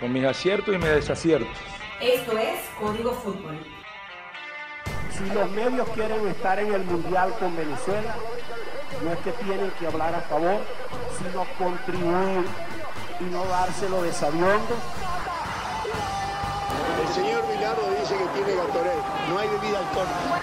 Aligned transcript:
Con 0.00 0.12
mis 0.12 0.24
aciertos 0.24 0.74
y 0.74 0.78
mis 0.78 0.88
desaciertos. 0.88 1.56
Esto 2.00 2.38
es 2.38 2.60
Código 2.78 3.12
Fútbol. 3.12 3.58
Si 5.10 5.24
los 5.30 5.50
medios 5.52 5.88
quieren 5.90 6.26
estar 6.28 6.58
en 6.58 6.74
el 6.74 6.84
Mundial 6.84 7.34
con 7.38 7.56
Venezuela, 7.56 8.14
no 9.02 9.12
es 9.12 9.18
que 9.20 9.32
tienen 9.32 9.70
que 9.78 9.86
hablar 9.86 10.14
a 10.14 10.20
favor, 10.22 10.60
sino 11.18 11.44
contribuir 11.58 12.46
y 13.20 13.24
no 13.24 13.44
dárselo 13.46 14.02
de 14.02 14.12
sabiondo. 14.12 14.76
El 17.00 17.14
señor 17.14 17.46
Milano 17.46 17.78
dice 17.98 18.16
que 18.16 18.26
tiene 18.42 18.60
Gatorade, 18.60 19.02
no 19.30 19.38
hay 19.38 19.48
bebida 19.48 19.78
alcohólica. 19.78 20.40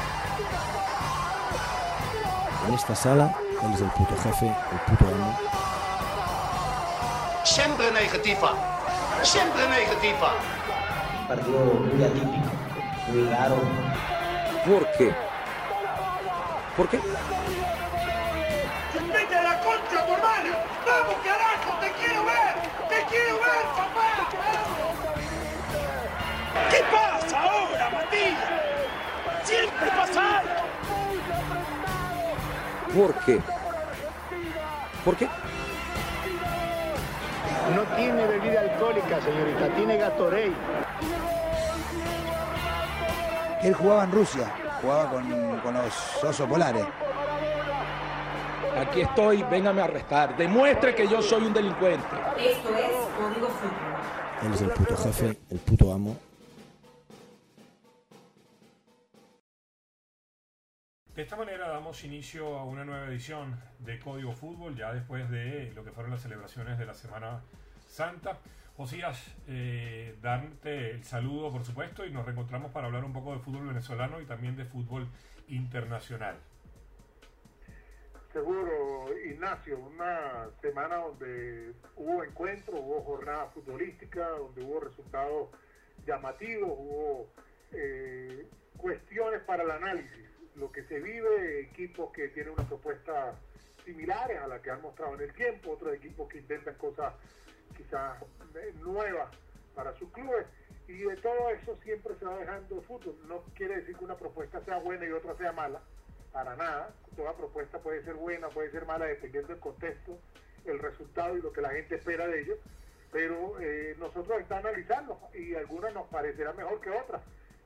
En 2.68 2.74
esta 2.74 2.96
sala, 2.96 3.36
él 3.62 3.74
es 3.74 3.82
el 3.82 3.90
puto 3.92 4.16
jefe, 4.24 4.48
el 4.48 4.80
puto 4.80 5.06
amo. 5.14 5.63
Siempre 7.54 7.92
negativa, 7.92 8.56
siempre 9.22 9.70
negativa. 9.70 10.34
Un 11.20 11.28
partido 11.28 11.60
muy 11.60 12.04
atípico, 12.04 12.50
muy 13.10 13.30
raro. 13.30 13.58
¿Por 14.66 14.92
qué? 14.94 15.14
¿Por 16.76 16.90
qué? 16.90 16.98
¡Vete 19.14 19.36
a 19.36 19.44
la 19.44 19.60
concha, 19.60 20.04
tu 20.04 20.14
hermana! 20.14 20.58
¡Vamos, 20.88 21.16
carajo! 21.24 21.80
¡Te 21.80 21.92
quiero 21.92 22.26
ver! 22.26 22.56
¡Te 22.90 23.06
quiero 23.06 23.36
ver, 23.36 23.66
papá! 23.78 24.10
¿Qué 26.72 26.82
pasa 26.92 27.40
ahora, 27.40 27.90
Matías? 27.92 28.50
¡Siempre 29.44 29.90
pasa 29.92 30.40
algo! 30.40 30.64
¿Por 32.96 33.14
qué? 33.26 33.40
¿Por 35.06 35.16
qué? 35.18 35.30
No 37.72 37.82
tiene 37.96 38.26
bebida 38.28 38.62
alcohólica, 38.62 39.22
señorita, 39.22 39.68
tiene 39.76 39.98
Gatorade. 39.98 40.54
Él 43.64 43.74
jugaba 43.74 44.04
en 44.04 44.12
Rusia, 44.12 44.52
jugaba 44.82 45.10
con, 45.10 45.60
con 45.60 45.74
los 45.74 46.24
osos 46.24 46.48
polares. 46.48 46.86
Aquí 48.78 49.02
estoy, 49.02 49.44
véngame 49.44 49.82
a 49.82 49.86
arrestar. 49.86 50.36
Demuestre 50.36 50.94
que 50.94 51.08
yo 51.08 51.22
soy 51.22 51.46
un 51.46 51.54
delincuente. 51.54 52.06
Esto 52.38 52.70
es 52.76 52.92
Código 53.18 53.48
Fútbol. 53.48 54.46
Él 54.46 54.54
es 54.54 54.62
el 54.62 54.70
puto 54.72 54.98
jefe, 54.98 55.40
el 55.50 55.60
puto 55.60 55.94
amo. 55.94 56.18
De 61.16 61.22
esta 61.22 61.36
manera 61.36 61.68
damos 61.68 62.04
inicio 62.06 62.58
a 62.58 62.66
una 62.66 62.84
nueva 62.84 63.06
edición 63.06 63.56
de 63.78 64.00
Código 64.00 64.34
Fútbol, 64.34 64.76
ya 64.76 64.92
después 64.92 65.30
de 65.30 65.72
lo 65.76 65.84
que 65.84 65.92
fueron 65.92 66.12
las 66.12 66.24
celebraciones 66.24 66.80
de 66.80 66.88
la 66.88 66.96
Semana 66.96 67.44
Santa. 67.86 68.40
Josías, 68.76 69.24
eh, 69.48 70.16
darte 70.24 70.90
el 70.90 71.04
saludo, 71.04 71.52
por 71.52 71.64
supuesto, 71.64 72.04
y 72.04 72.10
nos 72.10 72.26
reencontramos 72.26 72.72
para 72.72 72.88
hablar 72.88 73.06
un 73.06 73.14
poco 73.14 73.32
de 73.32 73.40
fútbol 73.40 73.68
venezolano 73.68 74.22
y 74.22 74.26
también 74.26 74.56
de 74.56 74.66
fútbol 74.66 75.08
internacional. 75.50 76.36
Seguro, 78.32 79.06
Ignacio, 79.24 79.78
una 79.78 80.50
semana 80.64 80.96
donde 80.96 81.74
hubo 81.96 82.24
encuentros, 82.24 82.80
hubo 82.80 83.04
jornada 83.04 83.46
futbolística, 83.54 84.30
donde 84.30 84.64
hubo 84.64 84.80
resultados 84.80 85.50
llamativos, 86.08 86.72
hubo 86.72 87.28
eh, 87.72 88.48
cuestiones 88.78 89.42
para 89.44 89.62
el 89.62 89.70
análisis. 89.70 90.33
Lo 90.56 90.72
que 90.72 90.84
se 90.84 91.00
vive, 91.00 91.62
equipos 91.62 92.12
que 92.12 92.30
tienen 92.30 92.54
una 92.54 92.68
propuesta 92.68 93.34
similares 93.84 94.40
a 94.40 94.48
la 94.48 94.62
que 94.62 94.72
han 94.72 94.82
mostrado 94.82 95.16
en 95.16 95.22
el 95.22 95.34
tiempo, 95.34 95.72
otros 95.72 95.94
equipos 95.96 96.30
que 96.30 96.40
intentan 96.40 96.76
cosas 96.76 97.14
quizás 97.76 98.18
nuevas 98.82 99.30
para 99.76 99.94
sus 99.98 100.10
clubes 100.12 100.46
y 100.88 100.94
de 100.94 101.16
todo 101.18 101.50
eso 101.50 101.78
siempre 101.84 102.14
se 102.20 102.26
va 102.26 102.38
dejando 102.38 102.76
el 102.76 102.82
fútbol. 102.82 103.16
No 103.28 103.44
quiere 103.56 103.78
decir 103.78 103.96
que 103.96 104.06
una 104.06 104.18
propuesta 104.18 104.64
sea 104.64 104.78
buena 104.78 105.06
y 105.06 105.12
otra 105.12 105.36
sea 105.38 105.52
mala, 105.52 105.82
para 106.32 106.56
nada. 106.56 106.94
Toda 107.16 107.36
propuesta 107.36 107.80
puede 107.80 108.04
ser 108.04 108.16
buena, 108.16 108.50
puede 108.50 108.72
ser 108.72 108.86
mala 108.86 109.06
dependiendo 109.06 109.50
del 109.50 109.60
contexto, 109.60 110.18
el 110.66 110.80
resultado 110.80 111.38
y 111.38 111.42
lo 111.42 111.54
que 111.54 111.62
la 111.62 111.70
gente 111.70 111.96
espera 111.96 112.28
de 112.28 112.42
ellos. 112.42 112.58
Pero 113.12 113.60
eh, 113.62 113.96
nosotros 114.00 114.42
estamos 114.42 114.66
analizando 114.66 115.20
y 115.34 115.56
algunas 115.56 115.94
nos 115.94 116.08
parecerán 116.08 116.58
mejor 116.58 116.82
que 116.82 116.90
otras. 116.90 117.22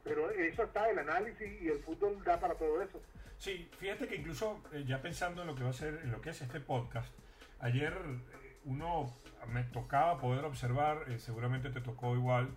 Pero 0.08 0.32
eso 0.32 0.64
está 0.64 0.90
el 0.90 1.00
análisis 1.00 1.62
y 1.62 1.68
el 1.68 1.80
fútbol 1.80 2.24
da 2.24 2.40
para 2.40 2.56
todo 2.56 2.82
eso. 2.82 3.02
Sí, 3.38 3.70
fíjate 3.78 4.08
que 4.08 4.16
incluso 4.16 4.64
eh, 4.74 4.84
ya 4.88 5.02
pensando 5.02 5.42
en 5.42 5.48
lo 5.48 5.56
que 5.56 5.64
va 5.64 5.70
a 5.70 5.74
ser, 5.74 6.00
en 6.04 6.12
lo 6.12 6.22
que 6.22 6.32
es 6.32 6.42
este 6.42 6.60
podcast, 6.60 7.14
ayer 7.60 7.94
eh, 7.94 8.58
uno 8.66 9.14
me 9.48 9.64
tocaba 9.64 10.20
poder 10.20 10.46
observar, 10.46 11.06
eh, 11.10 11.20
seguramente 11.20 11.70
te 11.70 11.82
tocó 11.82 12.16
igual, 12.16 12.50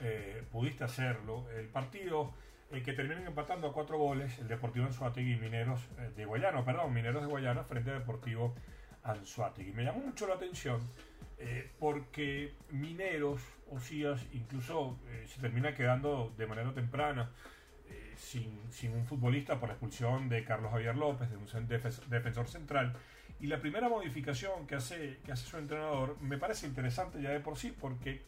eh, 0.00 0.42
pudiste 0.50 0.84
hacerlo, 0.84 1.48
el 1.50 1.66
partido 1.66 2.32
eh, 2.70 2.82
que 2.82 2.92
terminan 2.92 3.26
empatando 3.26 3.68
a 3.68 3.72
cuatro 3.72 3.98
goles, 3.98 4.38
el 4.38 4.48
Deportivo 4.48 4.86
Anzuategui 4.86 5.34
y 5.34 5.36
Mineros 5.36 5.80
de 6.16 6.24
Guayana, 6.24 6.64
perdón, 6.64 6.92
Mineros 6.92 7.22
de 7.22 7.28
Guayana 7.28 7.64
frente 7.64 7.90
a 7.90 7.94
Deportivo 7.94 8.54
Anzuategui. 9.02 9.72
Me 9.72 9.84
llamó 9.84 10.00
mucho 10.00 10.26
la 10.26 10.34
atención 10.34 10.80
porque 11.78 12.54
Mineros, 12.70 13.40
Osías, 13.70 14.20
incluso 14.32 14.98
se 15.26 15.40
termina 15.40 15.74
quedando 15.74 16.32
de 16.36 16.46
manera 16.46 16.72
temprana. 16.72 17.30
Sin, 18.16 18.60
sin, 18.72 18.92
un 18.92 19.06
futbolista 19.06 19.60
por 19.60 19.68
la 19.68 19.74
expulsión 19.74 20.28
de 20.28 20.44
Carlos 20.44 20.72
Javier 20.72 20.96
López, 20.96 21.30
de 21.30 21.36
un 21.36 21.46
defensor 22.08 22.48
central, 22.48 22.96
y 23.40 23.46
la 23.46 23.60
primera 23.60 23.88
modificación 23.88 24.66
que 24.66 24.74
hace, 24.74 25.18
que 25.24 25.32
hace 25.32 25.46
su 25.46 25.56
entrenador 25.56 26.20
me 26.20 26.38
parece 26.38 26.66
interesante 26.66 27.22
ya 27.22 27.30
de 27.30 27.40
por 27.40 27.56
sí, 27.56 27.74
porque 27.78 28.22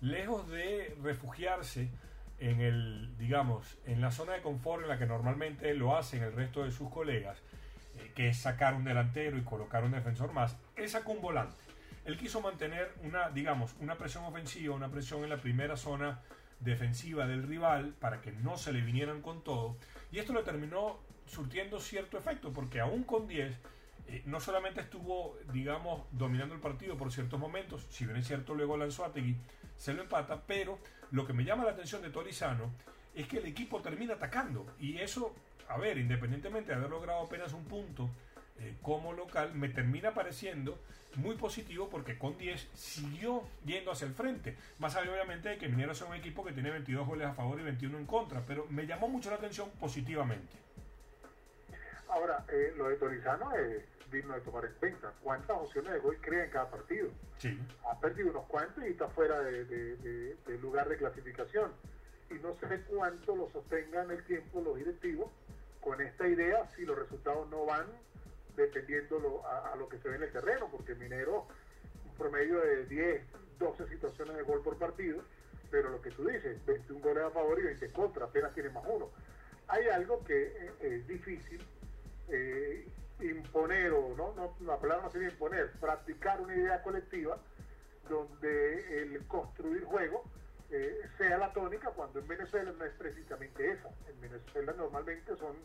lejos 0.00 0.48
de 0.50 0.96
refugiarse 1.02 1.90
en 2.38 2.60
el, 2.60 3.16
digamos, 3.18 3.78
en 3.86 4.00
la 4.00 4.10
zona 4.10 4.32
de 4.32 4.42
confort 4.42 4.82
en 4.82 4.88
la 4.88 4.98
que 4.98 5.06
normalmente 5.06 5.72
lo 5.74 5.96
hacen 5.96 6.22
el 6.22 6.32
resto 6.32 6.64
de 6.64 6.72
sus 6.72 6.90
colegas, 6.90 7.38
eh, 7.96 8.12
que 8.14 8.28
es 8.28 8.38
sacar 8.38 8.74
un 8.74 8.84
delantero 8.84 9.36
y 9.36 9.42
colocar 9.42 9.84
un 9.84 9.92
defensor 9.92 10.32
más, 10.32 10.56
él 10.76 10.88
sacó 10.88 11.12
un 11.12 11.20
volante. 11.20 11.56
Él 12.04 12.18
quiso 12.18 12.40
mantener 12.40 12.92
una, 13.02 13.30
digamos, 13.30 13.74
una 13.80 13.96
presión 13.96 14.24
ofensiva, 14.24 14.74
una 14.74 14.90
presión 14.90 15.24
en 15.24 15.30
la 15.30 15.38
primera 15.38 15.76
zona 15.76 16.20
defensiva 16.60 17.26
del 17.26 17.42
rival 17.42 17.94
para 17.98 18.20
que 18.20 18.32
no 18.32 18.56
se 18.56 18.72
le 18.72 18.80
vinieran 18.80 19.22
con 19.22 19.42
todo. 19.42 19.76
Y 20.12 20.18
esto 20.18 20.32
le 20.32 20.42
terminó 20.42 20.98
surtiendo 21.26 21.80
cierto 21.80 22.18
efecto, 22.18 22.52
porque 22.52 22.80
aún 22.80 23.04
con 23.04 23.26
10 23.26 23.58
eh, 24.06 24.22
no 24.26 24.40
solamente 24.40 24.80
estuvo, 24.80 25.38
digamos, 25.52 26.02
dominando 26.12 26.54
el 26.54 26.60
partido 26.60 26.96
por 26.96 27.12
ciertos 27.12 27.40
momentos, 27.40 27.86
si 27.90 28.04
bien 28.04 28.18
es 28.18 28.26
cierto, 28.26 28.54
luego 28.54 28.76
lanzó 28.76 29.04
a 29.04 29.12
Tegui, 29.12 29.36
se 29.76 29.94
lo 29.94 30.02
empata, 30.02 30.42
pero 30.46 30.78
lo 31.10 31.26
que 31.26 31.32
me 31.32 31.44
llama 31.44 31.64
la 31.64 31.70
atención 31.70 32.02
de 32.02 32.10
Torizano 32.10 32.70
es 33.14 33.26
que 33.26 33.38
el 33.38 33.46
equipo 33.46 33.80
termina 33.80 34.14
atacando. 34.14 34.66
Y 34.78 34.98
eso, 34.98 35.34
a 35.68 35.78
ver, 35.78 35.98
independientemente 35.98 36.70
de 36.70 36.76
haber 36.76 36.90
logrado 36.90 37.22
apenas 37.22 37.52
un 37.52 37.64
punto 37.64 38.10
eh, 38.60 38.76
como 38.82 39.12
local, 39.12 39.54
me 39.54 39.68
termina 39.68 40.14
pareciendo 40.14 40.78
muy 41.16 41.36
positivo 41.36 41.88
porque 41.88 42.18
con 42.18 42.36
10 42.36 42.68
siguió 42.74 43.42
yendo 43.64 43.92
hacia 43.92 44.06
el 44.06 44.14
frente. 44.14 44.56
Más 44.78 44.96
allá, 44.96 45.12
obviamente, 45.12 45.48
de 45.48 45.58
que 45.58 45.68
Mineros 45.68 46.00
es 46.00 46.08
un 46.08 46.14
equipo 46.14 46.44
que 46.44 46.52
tiene 46.52 46.70
22 46.70 47.06
goles 47.06 47.26
a 47.26 47.34
favor 47.34 47.60
y 47.60 47.62
21 47.62 47.98
en 47.98 48.06
contra, 48.06 48.42
pero 48.46 48.66
me 48.70 48.86
llamó 48.86 49.08
mucho 49.08 49.30
la 49.30 49.36
atención 49.36 49.70
positivamente. 49.80 50.56
Ahora, 52.08 52.44
eh, 52.52 52.72
lo 52.76 52.88
de 52.88 52.96
Torizano 52.96 53.52
es 53.54 53.82
digno 54.10 54.34
de 54.34 54.40
tomar 54.42 54.64
en 54.64 54.72
cuenta. 54.74 55.12
¿Cuántas 55.22 55.56
opciones 55.56 55.92
de 55.92 55.98
gol 55.98 56.16
crea 56.20 56.44
en 56.44 56.50
cada 56.50 56.70
partido? 56.70 57.08
Sí. 57.38 57.58
Ha 57.90 57.98
perdido 57.98 58.30
unos 58.30 58.46
cuantos 58.46 58.84
y 58.84 58.88
está 58.88 59.08
fuera 59.08 59.40
de, 59.40 59.64
de, 59.64 59.96
de, 59.96 60.36
de, 60.46 60.58
lugar 60.58 60.88
de 60.88 60.96
clasificación. 60.96 61.72
Y 62.30 62.34
no 62.34 62.54
sé 62.54 62.80
cuánto 62.88 63.34
lo 63.34 63.50
sostengan 63.50 64.10
el 64.10 64.22
tiempo 64.24 64.60
los 64.60 64.76
directivos 64.76 65.30
con 65.80 66.00
esta 66.00 66.26
idea 66.26 66.66
si 66.74 66.84
los 66.86 66.98
resultados 66.98 67.48
no 67.50 67.66
van 67.66 67.86
dependiendo 68.56 69.18
lo, 69.18 69.46
a, 69.46 69.74
lo 69.76 69.88
que 69.88 69.98
se 69.98 70.08
ve 70.08 70.16
en 70.16 70.22
el 70.24 70.32
terreno, 70.32 70.68
porque 70.70 70.94
Minero 70.94 71.46
un 72.06 72.14
promedio 72.14 72.60
de 72.60 72.86
10, 72.86 73.22
12 73.58 73.88
situaciones 73.88 74.36
de 74.36 74.42
gol 74.42 74.62
por 74.62 74.78
partido, 74.78 75.22
pero 75.70 75.90
lo 75.90 76.00
que 76.00 76.10
tú 76.10 76.26
dices, 76.26 76.64
21 76.66 77.00
goles 77.00 77.24
a 77.24 77.30
favor 77.30 77.58
y 77.58 77.64
20 77.64 77.84
en 77.86 77.92
contra, 77.92 78.26
apenas 78.26 78.54
tiene 78.54 78.70
más 78.70 78.84
uno. 78.86 79.10
Hay 79.68 79.88
algo 79.88 80.22
que 80.24 80.70
es 80.80 81.06
difícil 81.06 81.60
eh, 82.28 82.86
imponer, 83.20 83.92
o 83.92 84.14
no, 84.16 84.34
no, 84.34 84.56
la 84.66 84.78
palabra 84.78 85.04
no 85.04 85.10
sería 85.10 85.28
imponer, 85.28 85.72
practicar 85.80 86.40
una 86.40 86.54
idea 86.54 86.82
colectiva 86.82 87.38
donde 88.08 89.02
el 89.02 89.26
construir 89.26 89.84
juego 89.84 90.24
eh, 90.70 91.02
sea 91.18 91.38
la 91.38 91.52
tónica, 91.52 91.90
cuando 91.90 92.20
en 92.20 92.28
Venezuela 92.28 92.72
no 92.76 92.84
es 92.84 92.92
precisamente 92.94 93.70
esa. 93.70 93.88
En 94.08 94.20
Venezuela 94.20 94.74
normalmente 94.76 95.36
son 95.36 95.56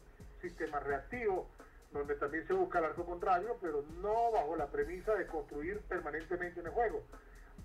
sistemas 0.42 0.84
reactivos, 0.84 1.48
donde 1.92 2.16
también 2.16 2.46
se 2.48 2.54
busca 2.54 2.80
el 2.80 2.86
arco 2.86 3.06
contrario, 3.06 3.58
pero 3.62 3.84
no 4.02 4.32
bajo 4.32 4.56
la 4.56 4.68
premisa 4.68 5.16
de 5.16 5.26
construir 5.28 5.80
permanentemente 5.82 6.60
en 6.60 6.68
el 6.68 6.72
juego. 6.72 7.04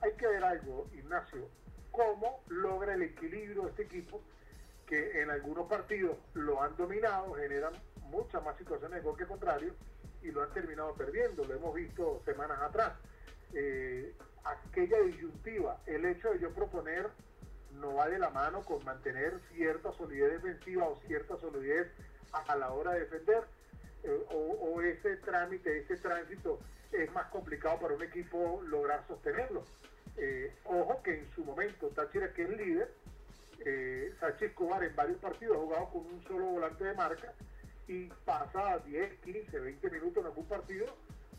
Hay 0.00 0.12
que 0.12 0.26
ver 0.26 0.44
algo, 0.44 0.86
Ignacio, 0.94 1.48
cómo 1.90 2.42
logra 2.48 2.94
el 2.94 3.02
equilibrio 3.02 3.68
este 3.68 3.82
equipo, 3.82 4.20
que 4.86 5.22
en 5.22 5.30
algunos 5.30 5.68
partidos 5.68 6.16
lo 6.34 6.62
han 6.62 6.76
dominado, 6.76 7.34
generan 7.34 7.74
muchas 8.10 8.42
más 8.44 8.56
situaciones 8.56 8.98
de 8.98 9.04
gol 9.04 9.16
que 9.16 9.26
contrario 9.26 9.74
y 10.22 10.30
lo 10.30 10.42
han 10.42 10.52
terminado 10.52 10.94
perdiendo, 10.94 11.44
lo 11.44 11.54
hemos 11.54 11.74
visto 11.74 12.22
semanas 12.24 12.58
atrás. 12.60 12.92
eh, 13.52 14.14
aquella 14.44 14.98
disyuntiva, 15.00 15.80
el 15.86 16.04
hecho 16.04 16.30
de 16.30 16.38
yo 16.38 16.50
proponer 16.52 17.08
no 17.72 17.94
va 17.94 18.08
de 18.08 18.18
la 18.18 18.30
mano 18.30 18.62
con 18.62 18.84
mantener 18.84 19.40
cierta 19.52 19.92
solidez 19.92 20.42
defensiva 20.42 20.86
o 20.86 21.00
cierta 21.06 21.36
solidez 21.38 21.88
a, 22.32 22.56
la 22.56 22.72
hora 22.72 22.92
de 22.92 23.00
defender, 23.00 23.44
eh, 24.04 24.24
o, 24.30 24.80
ese 24.82 25.16
trámite, 25.16 25.78
ese 25.78 25.96
tránsito 25.96 26.60
es 26.92 27.10
más 27.12 27.26
complicado 27.28 27.80
para 27.80 27.94
un 27.94 28.02
equipo 28.02 28.62
lograr 28.66 29.04
sostenerlo. 29.08 29.64
Eh, 30.16 30.54
ojo 30.64 31.02
que 31.02 31.18
en 31.18 31.30
su 31.34 31.44
momento 31.44 31.88
Táchira, 31.88 32.32
que 32.32 32.42
es 32.42 32.50
líder, 32.50 32.92
eh, 33.64 34.14
Sánchez 34.20 34.50
Escobar 34.50 34.84
en 34.84 34.94
varios 34.94 35.18
partidos 35.18 35.56
ha 35.56 35.60
jugado 35.60 35.88
con 35.90 36.06
un 36.06 36.22
solo 36.24 36.44
volante 36.46 36.84
de 36.84 36.94
marca 36.94 37.32
y 37.88 38.06
pasa 38.24 38.78
10, 38.78 39.20
15, 39.20 39.58
20 39.58 39.90
minutos 39.90 40.18
en 40.18 40.26
algún 40.26 40.46
partido 40.46 40.86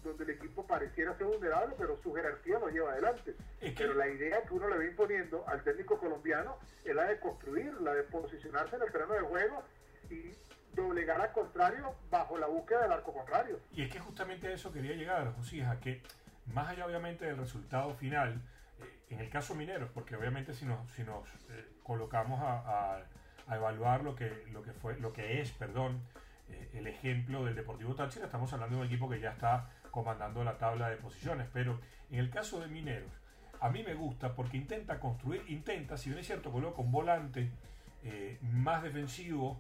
donde 0.04 0.24
el 0.24 0.30
equipo 0.32 0.66
pareciera 0.66 1.18
ser 1.18 1.28
vulnerable, 1.28 1.76
pero 1.78 1.98
su 2.02 2.14
jerarquía 2.14 2.60
lo 2.60 2.70
lleva 2.70 2.92
adelante. 2.92 3.36
Pero 3.60 3.96
la 3.96 4.08
idea 4.08 4.44
que 4.44 4.54
uno 4.54 4.70
le 4.70 4.78
va 4.78 4.86
imponiendo 4.86 5.44
al 5.48 5.64
técnico 5.64 5.98
colombiano 5.98 6.58
es 6.84 6.96
la 6.96 7.06
de 7.06 7.20
construir, 7.20 7.74
la 7.82 7.94
de 7.94 8.04
posicionarse 8.04 8.76
en 8.76 8.84
el 8.84 8.92
terreno 8.92 9.14
de 9.14 9.22
juego 9.22 9.64
y 10.10 10.32
doblegar 10.76 11.20
al 11.22 11.32
contrario 11.32 11.96
bajo 12.10 12.38
la 12.38 12.48
búsqueda 12.48 12.84
del 12.84 12.92
arco 12.92 13.14
contrario. 13.14 13.60
Y 13.72 13.84
es 13.84 13.92
que 13.92 14.00
justamente 14.00 14.48
a 14.48 14.52
eso 14.52 14.72
quería 14.72 14.96
llegar, 14.96 15.34
José, 15.36 15.64
a 15.64 15.80
que 15.80 16.02
más 16.54 16.70
allá 16.70 16.86
obviamente 16.86 17.26
del 17.26 17.38
resultado 17.38 17.94
final, 17.94 18.42
eh, 18.80 19.00
en 19.10 19.20
el 19.20 19.30
caso 19.30 19.56
Mineros, 19.56 19.90
porque 19.94 20.16
obviamente 20.16 20.54
si 20.54 20.66
nos, 20.66 20.80
eh, 21.50 21.66
colocamos 21.84 22.40
a, 22.42 23.02
evaluar 23.48 24.04
lo 24.04 24.16
que, 24.16 24.44
lo 24.52 24.64
que 24.64 24.74
fue, 24.74 24.98
lo 25.00 25.14
que 25.14 25.40
es, 25.40 25.52
perdón, 25.52 26.02
eh, 26.50 26.72
el 26.74 26.88
ejemplo 26.88 27.46
del 27.46 27.56
Deportivo 27.56 27.94
Táchira, 27.94 28.26
estamos 28.26 28.52
hablando 28.54 28.78
de 28.78 28.82
un 28.82 28.88
equipo 28.88 29.08
que 29.08 29.20
ya 29.20 29.34
está 29.34 29.70
comandando 29.92 30.44
la 30.44 30.58
tabla 30.58 30.90
de 30.90 30.98
posiciones, 30.98 31.48
pero 31.54 31.80
en 32.10 32.18
el 32.20 32.32
caso 32.32 32.60
de 32.60 32.66
Mineros, 32.68 33.12
a 33.62 33.70
mí 33.70 33.84
me 33.84 33.94
gusta 33.94 34.34
porque 34.34 34.58
intenta 34.58 35.00
construir, 35.00 35.44
intenta, 35.48 35.96
si 35.96 36.10
bien 36.10 36.22
es 36.22 36.26
cierto, 36.26 36.52
coloca 36.52 36.82
un 36.82 36.92
volante 36.92 37.52
más 38.42 38.84
defensivo, 38.84 39.60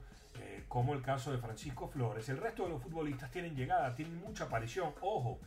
como 0.68 0.94
el 0.94 1.02
caso 1.02 1.32
de 1.32 1.38
Francisco 1.38 1.88
Flores. 1.88 2.30
El 2.30 2.38
resto 2.38 2.64
de 2.64 2.70
los 2.70 2.82
futbolistas 2.82 3.32
tienen 3.32 3.56
llegada, 3.56 3.96
tienen 3.96 4.18
mucha 4.18 4.46
aparición. 4.46 4.94
Ojo, 5.02 5.40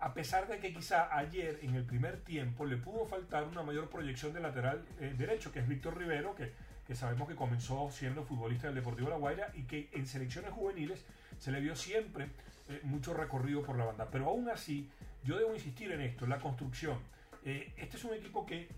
a 0.00 0.14
pesar 0.14 0.48
de 0.48 0.58
que 0.58 0.72
quizá 0.72 1.14
ayer 1.14 1.58
en 1.62 1.74
el 1.74 1.84
primer 1.84 2.20
tiempo 2.22 2.64
le 2.64 2.78
pudo 2.78 3.04
faltar 3.04 3.44
una 3.44 3.62
mayor 3.62 3.90
proyección 3.90 4.32
de 4.32 4.40
lateral 4.40 4.82
eh, 4.98 5.14
derecho, 5.16 5.52
que 5.52 5.58
es 5.58 5.68
Víctor 5.68 5.98
Rivero, 5.98 6.34
que, 6.34 6.52
sabemos 6.94 7.28
que 7.28 7.36
comenzó 7.36 7.88
siendo 7.92 8.24
futbolista 8.24 8.66
del 8.66 8.74
Deportivo 8.74 9.10
La 9.10 9.16
Guaira 9.16 9.52
y 9.54 9.62
que 9.62 9.88
en 9.92 10.08
selecciones 10.08 10.50
juveniles 10.50 11.04
se 11.38 11.52
le 11.52 11.60
vio 11.60 11.76
siempre 11.76 12.30
eh, 12.68 12.80
mucho 12.82 13.14
recorrido 13.14 13.62
por 13.62 13.76
la 13.76 13.84
banda. 13.84 14.08
Pero 14.10 14.26
aún 14.26 14.48
así, 14.48 14.90
yo 15.22 15.38
debo 15.38 15.54
insistir 15.54 15.92
en 15.92 16.00
esto, 16.00 16.26
la 16.26 16.40
construcción. 16.40 16.98
Eh, 17.44 17.72
este 17.76 17.96
es 17.96 18.04
un 18.04 18.14
equipo 18.14 18.44
que 18.44 18.68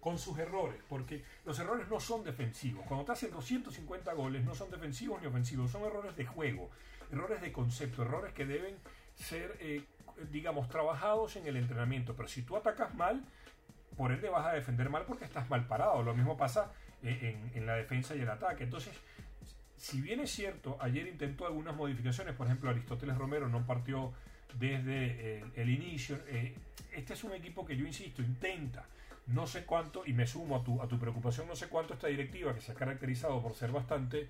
con 0.00 0.18
sus 0.18 0.38
errores, 0.38 0.80
porque 0.88 1.22
los 1.44 1.58
errores 1.58 1.88
no 1.88 2.00
son 2.00 2.24
defensivos. 2.24 2.84
Cuando 2.86 3.04
te 3.04 3.12
hacen 3.12 3.30
250 3.30 4.12
goles, 4.14 4.44
no 4.44 4.54
son 4.54 4.70
defensivos 4.70 5.20
ni 5.20 5.26
ofensivos, 5.26 5.70
son 5.70 5.84
errores 5.84 6.16
de 6.16 6.24
juego, 6.24 6.70
errores 7.12 7.40
de 7.40 7.52
concepto, 7.52 8.02
errores 8.02 8.32
que 8.32 8.46
deben 8.46 8.76
ser 9.14 9.58
digamos, 10.30 10.68
trabajados 10.68 11.36
en 11.36 11.46
el 11.46 11.56
entrenamiento. 11.56 12.14
Pero 12.14 12.28
si 12.28 12.42
tú 12.42 12.56
atacas 12.56 12.94
mal, 12.94 13.24
por 13.96 14.12
ende 14.12 14.28
vas 14.28 14.46
a 14.46 14.52
defender 14.52 14.90
mal 14.90 15.04
porque 15.06 15.24
estás 15.24 15.48
mal 15.48 15.66
parado. 15.66 16.02
Lo 16.02 16.14
mismo 16.14 16.36
pasa 16.36 16.72
eh, 17.02 17.36
en, 17.54 17.66
la 17.66 17.74
defensa 17.74 18.14
y 18.14 18.20
el 18.20 18.28
ataque. 18.28 18.64
Entonces, 18.64 18.92
si 19.76 20.00
bien 20.00 20.20
es 20.20 20.30
cierto, 20.30 20.76
ayer 20.80 21.06
intentó 21.06 21.46
algunas 21.46 21.74
modificaciones, 21.74 22.34
por 22.34 22.46
ejemplo, 22.46 22.70
Aristóteles 22.70 23.16
Romero 23.16 23.48
no 23.48 23.66
partió 23.66 24.12
desde 24.58 25.38
eh, 25.38 25.44
el, 25.56 25.70
inicio. 25.70 26.18
Eh, 26.28 26.54
este 26.92 27.14
es 27.14 27.24
un 27.24 27.32
equipo 27.32 27.64
que 27.64 27.76
yo 27.76 27.86
insisto, 27.86 28.22
intenta. 28.22 28.84
No 29.32 29.46
sé 29.46 29.64
cuánto, 29.64 30.02
y 30.06 30.12
me 30.12 30.26
sumo 30.26 30.56
a 30.56 30.64
tu, 30.64 30.80
a 30.82 30.88
tu 30.88 30.98
preocupación, 30.98 31.46
no 31.46 31.56
sé 31.56 31.68
cuánto 31.68 31.94
esta 31.94 32.08
directiva, 32.08 32.54
que 32.54 32.60
se 32.60 32.72
ha 32.72 32.74
caracterizado 32.74 33.40
por 33.42 33.54
ser 33.54 33.70
bastante 33.70 34.28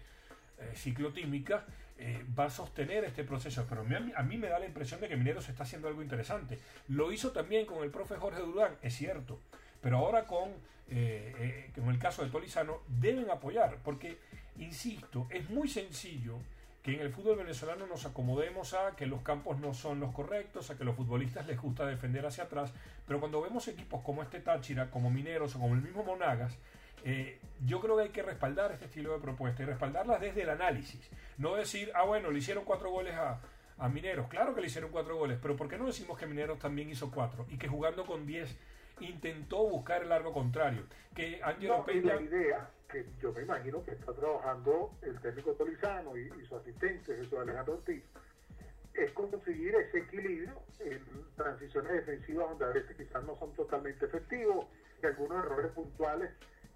ciclotímica, 0.75 1.65
eh, 2.03 2.25
va 2.39 2.47
a 2.47 2.51
sostener 2.51 3.05
este 3.05 3.25
proceso, 3.25 3.67
pero 3.69 3.83
a 3.83 4.23
mí, 4.23 4.39
me 4.39 4.49
da 4.49 4.59
la 4.59 4.65
impresión 4.65 5.03
de 5.03 5.09
que 5.09 5.17
Mineros 5.17 5.47
está 5.51 5.65
haciendo 5.65 5.87
algo 5.87 6.01
interesante. 6.03 6.59
Lo 6.89 7.13
hizo 7.13 7.31
también 7.31 7.67
con 7.67 7.85
el 7.85 7.91
profe 7.91 8.15
Jorge 8.15 8.41
Durán, 8.41 8.75
es 8.81 8.97
cierto, 8.97 9.39
pero 9.83 9.99
ahora 9.99 10.27
con, 10.27 10.49
eh, 10.89 11.35
eh, 11.39 11.71
con 11.75 11.91
el 11.91 11.99
caso 11.99 12.25
de 12.25 12.31
Tolizano 12.31 12.81
deben 12.89 13.31
apoyar, 13.31 13.81
porque, 13.85 14.19
insisto, 14.57 15.27
es 15.29 15.51
muy 15.51 15.69
sencillo 15.69 16.39
que 16.83 16.95
en 16.95 17.01
el 17.01 17.13
fútbol 17.13 17.37
venezolano 17.37 17.87
nos 17.87 18.07
acomodemos 18.07 18.73
a 18.75 18.97
que 18.97 19.07
los 19.07 19.23
campos 19.23 19.59
no 19.61 19.75
son 19.75 20.01
los 20.01 20.13
correctos, 20.13 20.71
a 20.71 20.79
que 20.79 20.85
los 20.85 20.97
futbolistas 20.97 21.47
les 21.47 21.61
gusta 21.61 21.85
defender 21.85 22.25
hacia 22.25 22.45
atrás, 22.45 22.73
pero 23.07 23.21
cuando 23.21 23.43
vemos 23.43 23.69
equipos 23.69 24.03
como 24.03 24.23
este 24.23 24.41
Táchira, 24.41 24.91
como 24.91 25.11
Mineros 25.11 25.55
o 25.57 25.61
como 25.61 25.75
el 25.75 25.83
mismo 25.83 26.03
Monagas, 26.05 26.57
eh, 27.05 27.39
yo 27.65 27.81
creo 27.81 27.97
que 27.97 28.03
hay 28.05 28.09
que 28.11 28.23
respaldar 28.23 28.73
este 28.73 28.87
estilo 28.87 29.13
de 29.13 29.21
propuesta 29.21 29.63
y 29.63 29.67
respaldarlas 29.67 30.21
desde 30.21 30.43
el 30.43 30.51
análisis. 30.51 31.09
No 31.39 31.55
decir, 31.55 31.91
ah, 31.95 32.05
bueno, 32.05 32.31
le 32.31 32.39
hicieron 32.39 32.65
cuatro 32.65 32.91
goles 32.91 33.15
a, 33.15 33.41
Mineros. 33.89 34.29
Claro 34.29 34.55
que 34.55 34.61
le 34.61 34.67
hicieron 34.67 34.91
cuatro 34.91 35.17
goles, 35.17 35.39
pero 35.41 35.57
¿por 35.57 35.67
qué 35.67 35.79
no 35.79 35.87
decimos 35.87 36.19
que 36.19 36.27
Mineros 36.27 36.59
también 36.59 36.91
hizo 36.91 37.11
cuatro? 37.11 37.47
Y 37.49 37.57
que 37.57 37.67
jugando 37.67 38.05
con 38.05 38.27
diez 38.27 38.55
intentó 39.01 39.69
buscar 39.69 40.03
el 40.03 40.09
largo 40.09 40.33
contrario. 40.33 40.85
Que 41.15 41.41
Angelo 41.43 41.85
La 41.87 42.21
idea 42.21 42.71
que 42.91 43.07
yo 43.21 43.33
me 43.33 43.43
imagino 43.43 43.85
que 43.85 43.93
está 43.93 44.13
trabajando 44.13 44.93
el 45.03 45.19
técnico 45.21 45.53
Tolizano 45.53 46.17
y, 46.17 46.29
su 46.47 46.57
asistente 46.57 47.17
Jesús 47.17 47.39
Alejandro 47.39 47.75
Ortiz 47.75 48.03
es 48.95 49.13
conseguir 49.13 49.75
ese 49.77 49.99
equilibrio 49.99 50.61
en 50.81 51.01
transiciones 51.37 51.93
defensivas 51.93 52.51
donde 52.51 52.65
a 52.65 52.69
veces 52.69 52.97
quizás 52.97 53.25
no 53.25 53.37
son 53.39 53.55
totalmente 53.55 54.07
efectivos 54.07 54.67
y 55.01 55.07
algunos 55.07 55.45
errores 55.45 55.73
puntuales 55.73 56.31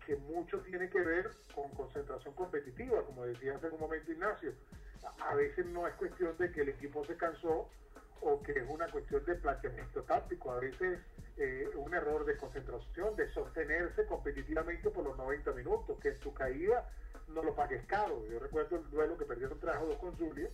que 0.06 0.16
mucho 0.16 0.58
tiene 0.60 0.88
que 0.88 1.00
ver 1.00 1.30
con 1.54 1.70
concentración 1.70 2.34
competitiva, 2.34 3.02
como 3.04 3.24
decía 3.24 3.56
hace 3.56 3.68
un 3.68 3.80
momento 3.80 4.12
Ignacio. 4.12 4.52
A 5.20 5.34
veces 5.34 5.66
no 5.66 5.86
es 5.86 5.94
cuestión 5.94 6.36
de 6.38 6.50
que 6.52 6.60
el 6.60 6.68
equipo 6.70 7.04
se 7.06 7.16
cansó 7.16 7.68
o 8.20 8.42
que 8.42 8.52
es 8.52 8.68
una 8.68 8.88
cuestión 8.90 9.24
de 9.24 9.34
planteamiento 9.36 10.02
táctico, 10.02 10.52
a 10.52 10.60
veces 10.60 11.00
eh, 11.36 11.68
un 11.76 11.92
error 11.94 12.24
de 12.24 12.36
concentración, 12.36 13.16
de 13.16 13.32
sostenerse 13.32 14.06
competitivamente 14.06 14.90
por 14.90 15.04
los 15.04 15.16
90 15.16 15.52
minutos, 15.52 15.98
que 16.00 16.10
en 16.10 16.20
tu 16.20 16.32
caída 16.32 16.88
no 17.28 17.42
lo 17.42 17.54
pagues 17.54 17.84
caro. 17.86 18.24
Yo 18.26 18.38
recuerdo 18.38 18.76
el 18.76 18.90
duelo 18.90 19.18
que 19.18 19.24
perdieron 19.24 19.58
3 19.58 19.74
a 19.74 19.80
2 19.80 19.96
con 19.96 20.16
Zulia 20.16 20.48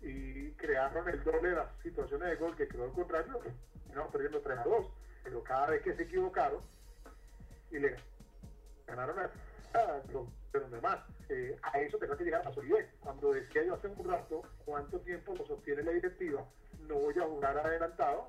y 0.00 0.50
crearon 0.52 1.08
el 1.08 1.22
doble 1.22 1.50
de 1.50 1.56
las 1.56 1.68
situaciones 1.82 2.28
de 2.28 2.36
gol 2.36 2.56
que 2.56 2.68
quedó 2.68 2.84
al 2.84 2.92
contrario, 2.92 3.40
terminaron 3.74 4.12
perdiendo 4.12 4.40
3 4.40 4.58
a 4.58 4.64
2. 4.64 4.86
Pero 5.24 5.44
cada 5.44 5.66
vez 5.68 5.82
que 5.82 5.94
se 5.94 6.02
equivocaron 6.02 6.60
y 7.70 7.78
le 7.78 7.96
ganaron 8.86 9.18
a, 9.18 9.30
de 9.72 10.60
los 10.60 10.70
demás. 10.70 11.00
Eh, 11.28 11.56
a 11.62 11.78
eso 11.80 11.98
tengo 11.98 12.16
que 12.16 12.24
llegar 12.24 12.46
a 12.46 12.52
solidez. 12.52 12.88
Cuando 13.00 13.32
decía 13.32 13.64
yo 13.64 13.74
hace 13.74 13.88
un 13.88 14.04
rato 14.04 14.42
cuánto 14.64 15.00
tiempo 15.00 15.34
lo 15.34 15.46
sostiene 15.46 15.82
la 15.82 15.92
directiva, 15.92 16.44
no 16.88 16.96
voy 16.96 17.14
a 17.18 17.22
jugar 17.22 17.58
adelantado. 17.58 18.28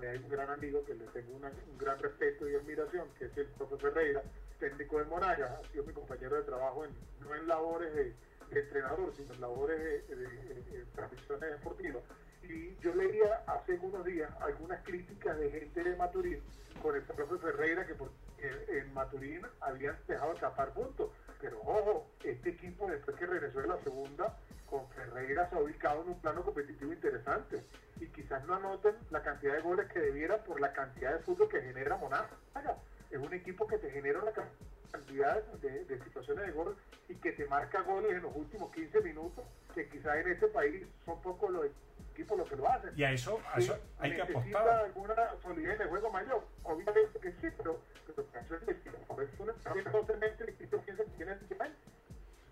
Hay 0.00 0.18
un 0.18 0.28
gran 0.28 0.50
amigo 0.50 0.84
que 0.84 0.94
le 0.94 1.06
tengo 1.08 1.36
un 1.36 1.78
gran 1.78 1.98
respeto 1.98 2.48
y 2.48 2.54
admiración, 2.54 3.08
que 3.18 3.26
es 3.26 3.36
el 3.36 3.46
profesor 3.46 3.92
Ferreira, 3.92 4.22
técnico 4.58 4.98
de 4.98 5.04
Monagas, 5.04 5.50
ha 5.50 5.68
sido 5.70 5.84
mi 5.84 5.92
compañero 5.92 6.36
de 6.36 6.42
trabajo 6.42 6.84
en, 6.84 6.90
no 7.20 7.34
en 7.34 7.46
labores 7.46 7.94
de, 7.94 8.14
entrenador, 8.50 9.12
sino 9.16 9.34
en 9.34 9.40
labores 9.40 10.08
de, 10.08 10.16
de 10.16 10.84
transmisiones 10.94 11.50
deportivas. 11.50 12.02
Y 12.42 12.76
yo 12.80 12.94
leía 12.94 13.42
hace 13.46 13.78
unos 13.78 14.04
días 14.04 14.30
algunas 14.40 14.82
críticas 14.84 15.38
de 15.38 15.50
gente 15.50 15.84
de 15.84 15.96
Maturín 15.96 16.40
con 16.80 16.96
el 16.96 17.02
profesor 17.02 17.40
Ferreira, 17.40 17.86
que 17.86 17.94
por 17.94 18.10
en 18.42 18.92
Maturín 18.94 19.42
habían 19.60 19.96
dejado 20.06 20.32
escapar 20.32 20.72
puntos. 20.72 21.10
Pero 21.40 21.60
ojo, 21.60 22.10
este 22.24 22.50
equipo 22.50 22.88
después 22.88 23.16
que 23.16 23.26
regresó 23.26 23.60
de 23.60 23.68
la 23.68 23.82
segunda, 23.82 24.36
con 24.68 24.88
Ferreira 24.90 25.48
se 25.48 25.56
ha 25.56 25.60
ubicado 25.60 26.02
en 26.02 26.08
un 26.08 26.20
plano 26.20 26.42
competitivo 26.42 26.92
interesante. 26.92 27.64
Y 28.00 28.06
quizás 28.06 28.44
no 28.44 28.54
anoten 28.54 28.94
la 29.10 29.22
cantidad 29.22 29.54
de 29.54 29.60
goles 29.60 29.90
que 29.90 30.00
debiera 30.00 30.42
por 30.44 30.60
la 30.60 30.72
cantidad 30.72 31.12
de 31.12 31.24
fútbol 31.24 31.48
que 31.48 31.60
genera 31.60 31.96
Monagas. 31.96 32.30
Es 33.10 33.18
un 33.18 33.34
equipo 33.34 33.66
que 33.66 33.78
te 33.78 33.90
genera 33.90 34.20
una 34.20 34.32
cantidad 34.32 34.72
de, 35.60 35.98
situaciones 36.04 36.46
de 36.46 36.52
gol 36.52 36.76
y 37.08 37.14
que 37.16 37.32
te 37.32 37.46
marca 37.46 37.82
goles 37.82 38.12
en 38.12 38.22
los 38.22 38.34
últimos 38.34 38.72
15 38.72 39.00
minutos, 39.00 39.44
que 39.74 39.88
quizás 39.88 40.16
en 40.18 40.32
este 40.32 40.48
país 40.48 40.82
son 41.04 41.20
pocos 41.22 41.50
los 41.50 41.66
equipos 42.12 42.38
los 42.38 42.48
que 42.48 42.56
lo 42.56 42.68
hacen. 42.68 42.90
Y 42.96 43.04
a 43.04 43.12
eso, 43.12 43.40
hay 43.98 44.14
que 44.14 44.22
apostar. 44.22 44.68
alguna 44.68 45.14
solidez 45.42 45.78
de 45.78 45.84
juego 45.86 46.10
mayor? 46.10 46.44
Obviamente 46.62 47.18
que 47.20 47.32
sí, 47.32 47.48
pero, 47.56 47.80
pero 48.06 48.26
eso 48.42 48.54
es 48.56 48.62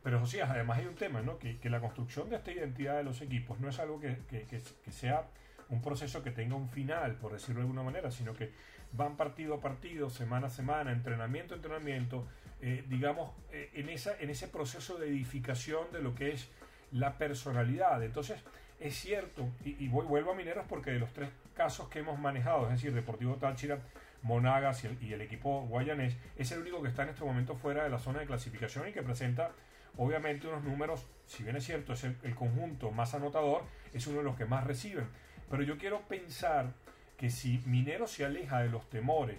pero 0.03 0.19
José, 0.19 0.43
además 0.43 0.79
hay 0.79 0.87
un 0.87 0.97
tema, 0.97 1.21
¿no? 1.23 1.39
Que, 1.39 1.59
que, 1.59 1.71
la 1.71 1.81
construcción 1.81 2.31
de 2.31 2.37
esta 2.37 2.51
identidad 2.51 2.97
de 2.97 3.05
los 3.05 3.21
equipos 3.21 3.61
no 3.61 3.69
es 3.69 3.79
algo 3.79 4.01
que, 4.01 4.19
que, 4.29 4.45
que, 4.47 4.91
sea 4.91 5.27
un 5.69 5.83
proceso 5.83 6.23
que 6.23 6.31
tenga 6.31 6.57
un 6.57 6.69
final, 6.69 7.15
por 7.15 7.33
decirlo 7.33 7.61
de 7.61 7.67
alguna 7.67 7.83
manera, 7.83 8.11
sino 8.11 8.35
que 8.35 8.51
van 8.93 9.17
partido 9.17 9.55
a 9.55 9.61
partido, 9.61 10.11
semana 10.11 10.49
a 10.49 10.51
semana, 10.51 10.93
entrenamiento 10.93 11.55
a 11.55 11.57
entrenamiento, 11.57 12.27
eh, 12.61 12.85
digamos, 12.89 13.33
eh, 13.53 13.71
en, 13.75 13.89
esa, 13.89 14.19
en 14.19 14.31
ese 14.31 14.49
proceso 14.49 14.99
de 14.99 15.09
edificación 15.09 15.93
de 15.93 16.03
lo 16.03 16.15
que 16.15 16.33
es 16.33 16.49
la 16.93 17.19
personalidad. 17.19 18.03
Entonces, 18.03 18.41
es 18.81 18.95
cierto, 18.97 19.49
y, 19.65 19.89
vuelvo 19.89 20.33
a 20.33 20.35
Mineros 20.35 20.65
porque 20.69 20.91
de 20.91 20.99
los 20.99 21.13
tres 21.13 21.29
casos 21.55 21.89
que 21.89 21.99
hemos 22.01 22.19
manejado, 22.19 22.65
es 22.65 22.73
decir, 22.73 22.95
Deportivo 22.95 23.37
Táchira, 23.37 23.79
Monagas 24.23 24.85
y 24.85 25.13
el, 25.13 25.21
equipo 25.21 25.67
guayanés, 25.67 26.17
es 26.37 26.53
el 26.53 26.61
único 26.61 26.83
que 26.83 26.89
está 26.89 27.05
en 27.05 27.11
este 27.11 27.25
momento 27.25 27.55
fuera 27.57 27.85
de 27.85 27.91
la 27.91 27.99
zona 27.99 28.21
de 28.21 28.27
clasificación 28.27 28.89
y 28.89 28.93
que 28.93 29.03
presenta 29.03 29.53
obviamente 29.97 30.47
unos 30.47 30.65
números, 30.65 31.07
si 31.27 31.43
bien 31.43 31.57
es 31.57 31.65
cierto, 31.65 31.93
es 31.93 32.05
el, 32.05 32.17
el, 32.23 32.35
conjunto 32.35 32.91
más 32.91 33.15
anotador, 33.15 33.65
es 33.93 34.07
uno 34.07 34.19
de 34.19 34.25
los 34.25 34.37
que 34.37 34.47
más 34.47 34.65
reciben. 34.65 35.07
Pero 35.51 35.63
yo 35.63 35.77
quiero 35.79 36.01
pensar 36.03 36.73
que 37.21 37.29
si 37.29 37.61
Minero 37.67 38.07
se 38.07 38.25
aleja 38.25 38.63
de 38.63 38.71
los 38.71 38.89
temores, 38.89 39.37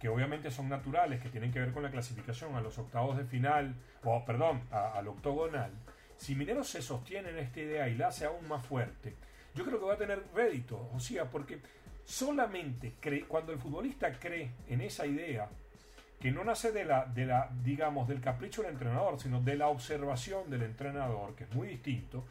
que 0.00 0.08
obviamente 0.08 0.52
son 0.52 0.68
naturales, 0.68 1.20
que 1.20 1.30
tienen 1.30 1.50
que 1.50 1.58
ver 1.58 1.72
con 1.72 1.82
la 1.82 1.90
clasificación 1.90 2.54
a 2.54 2.60
los 2.60 2.78
octavos 2.78 3.18
de 3.18 3.24
final, 3.24 3.74
o 4.04 4.24
perdón, 4.24 4.62
al 4.70 5.08
octogonal, 5.08 5.72
si 6.16 6.36
Minero 6.36 6.62
se 6.62 6.80
sostiene 6.80 7.30
en 7.30 7.38
esta 7.38 7.58
idea 7.58 7.88
y 7.88 7.96
la 7.96 8.06
hace 8.06 8.24
aún 8.24 8.46
más 8.46 8.64
fuerte, 8.64 9.16
yo 9.52 9.64
creo 9.64 9.80
que 9.80 9.86
va 9.86 9.94
a 9.94 9.96
tener 9.96 10.22
rédito, 10.32 10.90
o 10.94 11.00
sea, 11.00 11.28
porque 11.28 11.58
solamente 12.04 12.94
cuando 13.26 13.50
el 13.50 13.58
futbolista 13.58 14.12
cree 14.12 14.52
en 14.68 14.80
esa 14.80 15.04
idea, 15.04 15.48
que 16.20 16.30
no 16.30 16.44
nace 16.44 16.70
de 16.70 16.84
la, 16.84 17.04
de 17.06 17.26
la, 17.26 17.50
digamos, 17.64 18.06
del 18.06 18.20
capricho 18.20 18.62
del 18.62 18.74
entrenador, 18.74 19.18
sino 19.18 19.40
de 19.40 19.56
la 19.56 19.66
observación 19.66 20.48
del 20.48 20.62
entrenador, 20.62 21.34
que 21.34 21.44
es 21.44 21.50
muy 21.52 21.66
distinto, 21.66 22.24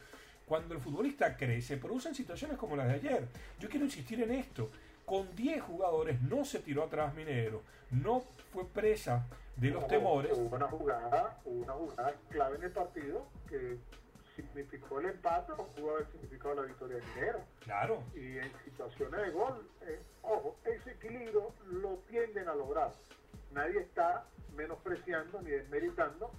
cuando 0.51 0.73
el 0.75 0.81
futbolista 0.81 1.37
cree, 1.37 1.61
se 1.61 1.77
producen 1.77 2.13
situaciones 2.13 2.57
como 2.57 2.75
las 2.75 2.85
de 2.89 2.95
ayer. 2.95 3.25
Yo 3.57 3.69
quiero 3.69 3.85
insistir 3.85 4.21
en 4.21 4.31
esto. 4.31 4.69
Con 5.05 5.33
10 5.33 5.61
jugadores 5.61 6.21
no 6.23 6.43
se 6.43 6.59
tiró 6.59 6.83
atrás 6.83 7.15
Minero, 7.15 7.61
no 7.89 8.19
fue 8.51 8.65
presa 8.67 9.25
de 9.55 9.69
los 9.69 9.81
Hubo- 9.83 9.87
temores. 9.87 10.33
Hubo 10.37 10.53
una 10.57 10.67
jugada, 10.67 11.39
hubo 11.45 11.63
una 11.63 11.71
jugada 11.71 12.13
clave 12.29 12.57
en 12.57 12.63
el 12.63 12.71
partido 12.71 13.25
que 13.47 13.77
significó 14.35 14.99
el 14.99 15.05
empate 15.05 15.53
o 15.53 15.65
pudo 15.67 15.91
haber 15.95 16.07
significado 16.11 16.55
la 16.55 16.63
victoria 16.63 16.97
de 16.97 17.03
Minero. 17.15 17.39
Claro, 17.61 18.03
Y 18.13 18.37
en 18.39 18.51
situaciones 18.65 19.21
de 19.21 19.29
gol, 19.29 19.65
eh, 19.83 20.01
ojo, 20.21 20.57
ese 20.65 20.91
equilibrio 20.91 21.53
lo 21.71 21.91
tienden 22.09 22.49
a 22.49 22.55
lograr. 22.55 22.91
Nadie 23.53 23.79
está 23.79 24.25
menospreciando 24.57 25.41
ni 25.43 25.51
desmeritando 25.51 26.29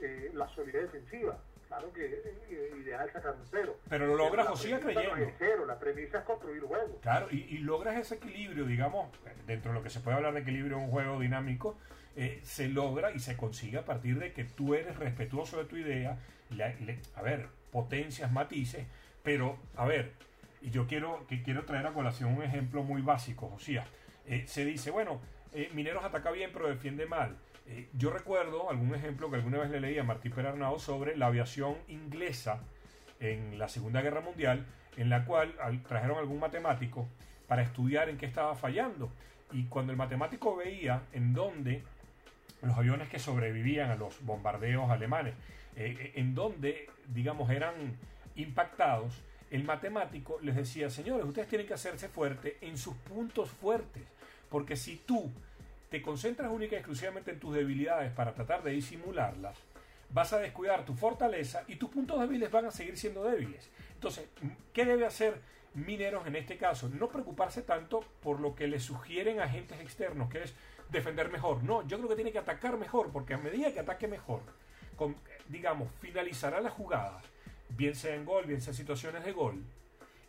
eh, 0.00 0.30
la 0.34 0.48
solidez 0.54 0.92
defensiva. 0.92 1.36
Claro 1.68 1.92
que 1.92 2.04
eh, 2.06 2.72
ideal 2.80 3.10
sacar 3.12 3.34
un 3.34 3.46
cero. 3.50 3.76
Pero 3.88 4.06
lo 4.06 4.16
logra 4.16 4.44
la 4.44 4.50
José 4.50 4.68
premisa 4.78 4.86
no 4.88 4.94
creyendo. 5.10 5.30
es 5.30 5.34
cero, 5.38 5.66
la 5.66 5.78
premisa 5.78 6.18
es 6.18 6.24
construir 6.24 6.62
juego. 6.62 6.98
Claro, 7.02 7.26
y, 7.30 7.36
y 7.50 7.58
logras 7.58 7.96
ese 7.96 8.14
equilibrio, 8.16 8.64
digamos, 8.66 9.10
dentro 9.46 9.72
de 9.72 9.78
lo 9.78 9.82
que 9.82 9.90
se 9.90 10.00
puede 10.00 10.16
hablar 10.16 10.32
de 10.34 10.40
equilibrio 10.40 10.76
en 10.76 10.84
un 10.84 10.90
juego 10.90 11.18
dinámico, 11.18 11.76
eh, 12.16 12.40
se 12.44 12.68
logra 12.68 13.10
y 13.12 13.18
se 13.18 13.36
consigue 13.36 13.78
a 13.78 13.84
partir 13.84 14.18
de 14.18 14.32
que 14.32 14.44
tú 14.44 14.74
eres 14.74 14.96
respetuoso 14.96 15.58
de 15.58 15.64
tu 15.64 15.76
idea, 15.76 16.16
le- 16.50 16.76
le- 16.80 16.98
a 17.16 17.22
ver, 17.22 17.48
potencias, 17.72 18.30
matices, 18.32 18.86
pero, 19.22 19.58
a 19.76 19.84
ver, 19.86 20.12
y 20.62 20.70
yo 20.70 20.86
quiero, 20.86 21.26
que 21.28 21.42
quiero 21.42 21.64
traer 21.64 21.86
a 21.86 21.92
colación 21.92 22.32
un 22.34 22.42
ejemplo 22.42 22.82
muy 22.84 23.02
básico, 23.02 23.48
Josías. 23.48 23.86
Eh, 24.26 24.44
se 24.46 24.64
dice, 24.64 24.90
bueno, 24.90 25.20
eh, 25.52 25.68
Mineros 25.74 26.04
ataca 26.04 26.30
bien 26.30 26.50
pero 26.52 26.68
defiende 26.68 27.06
mal. 27.06 27.36
Eh, 27.68 27.88
yo 27.94 28.10
recuerdo 28.10 28.70
algún 28.70 28.94
ejemplo 28.94 29.28
que 29.30 29.36
alguna 29.36 29.58
vez 29.58 29.70
le 29.70 29.80
leí 29.80 29.98
a 29.98 30.04
Martí 30.04 30.28
Perarnau 30.30 30.78
sobre 30.78 31.16
la 31.16 31.26
aviación 31.26 31.76
inglesa 31.88 32.60
en 33.18 33.58
la 33.58 33.68
Segunda 33.68 34.02
Guerra 34.02 34.20
Mundial, 34.20 34.64
en 34.96 35.10
la 35.10 35.24
cual 35.24 35.54
al- 35.60 35.82
trajeron 35.82 36.18
algún 36.18 36.38
matemático 36.38 37.08
para 37.48 37.62
estudiar 37.62 38.08
en 38.08 38.18
qué 38.18 38.26
estaba 38.26 38.54
fallando. 38.54 39.10
Y 39.52 39.64
cuando 39.64 39.92
el 39.92 39.98
matemático 39.98 40.56
veía 40.56 41.02
en 41.12 41.32
dónde 41.32 41.82
los 42.62 42.76
aviones 42.76 43.08
que 43.08 43.18
sobrevivían 43.18 43.90
a 43.90 43.96
los 43.96 44.24
bombardeos 44.24 44.90
alemanes, 44.90 45.34
eh, 45.76 45.96
eh, 45.98 46.12
en 46.16 46.34
donde, 46.34 46.88
digamos, 47.08 47.50
eran 47.50 47.74
impactados, 48.36 49.12
el 49.50 49.64
matemático 49.64 50.38
les 50.42 50.56
decía, 50.56 50.90
señores, 50.90 51.24
ustedes 51.26 51.48
tienen 51.48 51.66
que 51.66 51.74
hacerse 51.74 52.08
fuerte 52.08 52.56
en 52.60 52.76
sus 52.76 52.94
puntos 52.96 53.50
fuertes, 53.50 54.02
porque 54.50 54.76
si 54.76 54.96
tú 54.96 55.30
te 55.88 56.02
concentras 56.02 56.50
única 56.50 56.74
y 56.74 56.78
exclusivamente 56.78 57.30
en 57.30 57.40
tus 57.40 57.54
debilidades 57.54 58.12
para 58.12 58.34
tratar 58.34 58.62
de 58.62 58.72
disimularlas, 58.72 59.56
vas 60.10 60.32
a 60.32 60.38
descuidar 60.38 60.84
tu 60.84 60.94
fortaleza 60.94 61.64
y 61.68 61.76
tus 61.76 61.90
puntos 61.90 62.20
débiles 62.20 62.50
van 62.50 62.66
a 62.66 62.70
seguir 62.70 62.96
siendo 62.96 63.24
débiles. 63.24 63.70
Entonces, 63.94 64.26
¿qué 64.72 64.84
debe 64.84 65.06
hacer 65.06 65.40
Mineros 65.74 66.26
en 66.26 66.36
este 66.36 66.56
caso? 66.56 66.88
No 66.88 67.08
preocuparse 67.08 67.62
tanto 67.62 68.00
por 68.22 68.40
lo 68.40 68.54
que 68.54 68.66
le 68.66 68.80
sugieren 68.80 69.40
agentes 69.40 69.80
externos, 69.80 70.30
que 70.30 70.42
es 70.42 70.54
defender 70.90 71.30
mejor. 71.30 71.62
No, 71.64 71.86
yo 71.86 71.98
creo 71.98 72.08
que 72.08 72.14
tiene 72.14 72.32
que 72.32 72.38
atacar 72.38 72.78
mejor, 72.78 73.10
porque 73.12 73.34
a 73.34 73.38
medida 73.38 73.72
que 73.72 73.80
ataque 73.80 74.08
mejor, 74.08 74.40
digamos, 75.48 75.88
finalizará 76.00 76.60
las 76.60 76.72
jugadas, 76.72 77.22
bien 77.70 77.94
sea 77.94 78.14
en 78.14 78.24
gol, 78.24 78.46
bien 78.46 78.60
sea 78.60 78.72
en 78.72 78.76
situaciones 78.76 79.24
de 79.24 79.32
gol, 79.32 79.62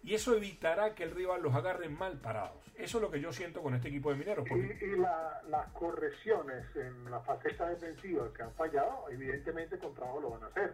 y 0.07 0.15
eso 0.15 0.33
evitará 0.35 0.95
que 0.95 1.03
el 1.03 1.11
rival 1.11 1.41
los 1.41 1.53
agarre 1.53 1.89
mal 1.89 2.17
parados. 2.19 2.63
Eso 2.75 2.97
es 2.97 3.01
lo 3.01 3.11
que 3.11 3.19
yo 3.19 3.33
siento 3.33 3.61
con 3.61 3.73
este 3.75 3.89
equipo 3.89 4.09
de 4.09 4.15
Mineros. 4.15 4.45
Porque, 4.47 4.77
Y, 4.81 4.85
y 4.85 4.95
la- 4.97 5.41
las 5.49 5.67
correcciones 5.73 6.63
en 6.75 7.11
la 7.11 7.19
faceta 7.21 7.67
defensiva 7.69 8.31
que 8.33 8.43
han 8.43 8.53
fallado, 8.53 9.09
evidentemente 9.09 9.77
con 9.77 9.93
trabajo 9.93 10.21
lo 10.21 10.29
van 10.29 10.43
a 10.43 10.47
hacer. 10.47 10.73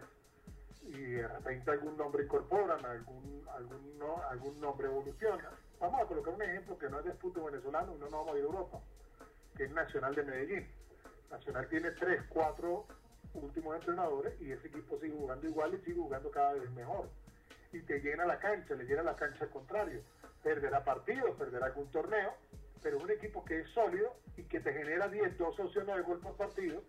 Y 0.82 0.92
de 0.98 1.26
repente 1.26 1.70
algún 1.70 1.96
nombre 1.96 2.24
incorporan, 2.24 2.84
algún, 2.84 3.44
algún, 3.56 3.98
no- 3.98 4.22
algún 4.30 4.60
nombre 4.60 4.86
evoluciona. 4.86 5.50
Vamos 5.80 6.00
a 6.02 6.06
colocar 6.06 6.32
un 6.34 6.42
ejemplo 6.42 6.78
que 6.78 6.88
no 6.88 6.98
es 7.00 7.04
de 7.06 7.12
fútbol 7.14 7.50
venezolano 7.50 7.92
no 7.94 7.98
nos 8.04 8.12
vamos 8.12 8.34
a 8.34 8.38
ir 8.38 8.44
a 8.44 8.46
Europa, 8.46 8.80
que 9.56 9.64
es 9.64 9.70
Nacional 9.72 10.14
de 10.14 10.22
Medellín. 10.22 10.68
Nacional 11.30 11.66
tiene 11.68 11.90
tres, 11.92 12.22
cuatro 12.28 12.86
últimos 13.34 13.74
entrenadores 13.74 14.40
y 14.40 14.52
ese 14.52 14.68
equipo 14.68 14.96
sigue 15.00 15.16
jugando 15.16 15.48
igual 15.48 15.74
y 15.74 15.78
sigue 15.78 15.96
jugando 15.96 16.30
cada 16.30 16.52
vez 16.52 16.70
mejor. 16.70 17.08
Y 17.74 17.82
te 17.82 18.00
llena 18.00 18.24
la 18.24 18.38
cancha, 18.38 18.74
le 18.74 18.84
llena 18.84 19.02
la 19.02 19.16
cancha 19.16 19.44
al 19.44 19.50
contrario. 19.50 20.00
Perderá 20.42 20.84
partidos, 20.84 21.36
perderá 21.36 21.66
algún 21.66 21.90
torneo, 21.90 22.34
pero 22.80 22.98
un 22.98 23.10
equipo 23.10 23.44
que 23.44 23.60
es 23.60 23.68
sólido 23.70 24.14
y 24.36 24.44
que 24.44 24.60
te 24.60 24.72
genera 24.72 25.08
10, 25.08 25.36
12 25.36 25.62
opciones 25.62 25.96
de 25.96 26.02
gol 26.02 26.20
por 26.20 26.36
partido 26.36 26.82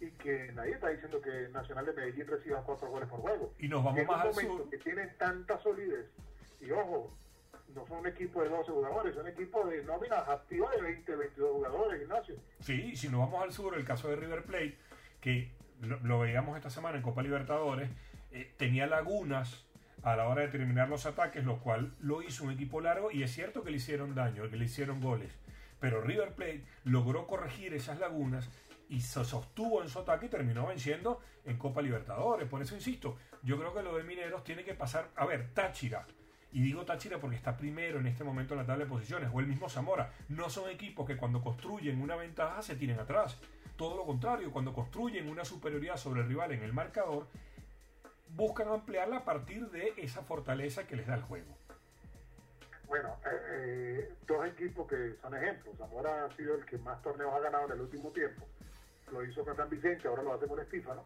y 0.00 0.10
que 0.12 0.50
nadie 0.52 0.72
está 0.72 0.88
diciendo 0.88 1.20
que 1.20 1.48
Nacional 1.50 1.84
de 1.84 1.92
Medellín 1.92 2.26
reciba 2.26 2.62
cuatro 2.64 2.88
goles 2.88 3.08
por 3.08 3.20
juego. 3.20 3.52
Y 3.58 3.68
nos 3.68 3.84
vamos 3.84 4.00
en 4.00 4.06
más 4.06 4.16
un 4.16 4.22
al 4.22 4.34
momento 4.34 4.56
sur. 4.56 4.70
que 4.70 4.78
tienen 4.78 5.16
tanta 5.18 5.60
solidez 5.60 6.10
y 6.60 6.70
ojo, 6.70 7.14
no 7.74 7.86
son 7.86 7.98
un 7.98 8.06
equipo 8.06 8.42
de 8.42 8.48
12 8.48 8.70
jugadores, 8.70 9.14
son 9.14 9.24
un 9.24 9.32
equipo 9.32 9.66
de 9.66 9.84
nómina 9.84 10.16
activa 10.16 10.70
de 10.70 10.80
20, 10.80 11.16
22 11.16 11.52
jugadores, 11.52 12.02
Ignacio. 12.02 12.36
Sí, 12.60 12.96
si 12.96 13.08
nos 13.08 13.20
vamos 13.20 13.42
al 13.42 13.52
sur, 13.52 13.76
el 13.76 13.84
caso 13.84 14.08
de 14.08 14.16
River 14.16 14.44
Plate, 14.44 14.78
que 15.20 15.50
lo, 15.80 15.98
lo 16.00 16.20
veíamos 16.20 16.56
esta 16.56 16.70
semana 16.70 16.96
en 16.96 17.02
Copa 17.02 17.22
Libertadores, 17.22 17.90
eh, 18.30 18.50
tenía 18.56 18.86
lagunas 18.86 19.66
a 20.02 20.16
la 20.16 20.26
hora 20.28 20.42
de 20.42 20.48
terminar 20.48 20.88
los 20.88 21.06
ataques, 21.06 21.44
lo 21.44 21.60
cual 21.60 21.94
lo 22.00 22.22
hizo 22.22 22.44
un 22.44 22.50
equipo 22.50 22.80
largo 22.80 23.10
y 23.10 23.22
es 23.22 23.32
cierto 23.32 23.62
que 23.62 23.70
le 23.70 23.76
hicieron 23.76 24.14
daño, 24.14 24.48
que 24.50 24.56
le 24.56 24.64
hicieron 24.64 25.00
goles. 25.00 25.32
Pero 25.80 26.00
River 26.00 26.34
Plate 26.34 26.64
logró 26.84 27.26
corregir 27.26 27.74
esas 27.74 27.98
lagunas 27.98 28.48
y 28.88 29.00
se 29.00 29.24
sostuvo 29.24 29.82
en 29.82 29.88
su 29.88 30.00
ataque 30.00 30.26
y 30.26 30.28
terminó 30.28 30.66
venciendo 30.66 31.20
en 31.44 31.56
Copa 31.56 31.82
Libertadores. 31.82 32.48
Por 32.48 32.62
eso 32.62 32.74
insisto, 32.74 33.16
yo 33.42 33.58
creo 33.58 33.74
que 33.74 33.82
lo 33.82 33.96
de 33.96 34.04
Mineros 34.04 34.44
tiene 34.44 34.64
que 34.64 34.74
pasar. 34.74 35.08
A 35.16 35.24
ver, 35.24 35.48
Táchira. 35.54 36.06
Y 36.52 36.60
digo 36.60 36.84
Táchira 36.84 37.18
porque 37.18 37.36
está 37.36 37.56
primero 37.56 37.98
en 37.98 38.06
este 38.06 38.22
momento 38.22 38.54
en 38.54 38.60
la 38.60 38.66
tabla 38.66 38.84
de 38.84 38.90
posiciones, 38.90 39.30
o 39.32 39.40
el 39.40 39.46
mismo 39.46 39.68
Zamora. 39.68 40.12
No 40.28 40.50
son 40.50 40.68
equipos 40.68 41.06
que 41.06 41.16
cuando 41.16 41.40
construyen 41.40 42.02
una 42.02 42.16
ventaja 42.16 42.60
se 42.60 42.76
tiren 42.76 43.00
atrás. 43.00 43.38
Todo 43.76 43.96
lo 43.96 44.04
contrario, 44.04 44.52
cuando 44.52 44.74
construyen 44.74 45.28
una 45.28 45.44
superioridad 45.44 45.96
sobre 45.96 46.20
el 46.20 46.28
rival 46.28 46.52
en 46.52 46.62
el 46.62 46.74
marcador, 46.74 47.28
buscan 48.34 48.68
ampliarla 48.68 49.18
a 49.18 49.24
partir 49.24 49.68
de 49.70 49.94
esa 49.96 50.22
fortaleza 50.22 50.86
que 50.86 50.96
les 50.96 51.06
da 51.06 51.14
el 51.14 51.22
juego. 51.22 51.56
Bueno, 52.86 53.16
eh, 53.24 53.30
eh, 53.50 54.14
dos 54.26 54.46
equipos 54.46 54.86
que 54.86 55.16
son 55.22 55.34
ejemplos. 55.34 55.76
Zamora 55.78 56.26
ha 56.26 56.30
sido 56.36 56.56
el 56.56 56.64
que 56.66 56.78
más 56.78 57.00
torneos 57.02 57.32
ha 57.32 57.40
ganado 57.40 57.66
en 57.66 57.72
el 57.72 57.80
último 57.80 58.10
tiempo. 58.10 58.46
Lo 59.10 59.24
hizo 59.24 59.44
con 59.44 59.56
San 59.56 59.70
Vicente, 59.70 60.08
ahora 60.08 60.22
lo 60.22 60.34
hace 60.34 60.46
con 60.46 60.60
Estífano. 60.60 61.04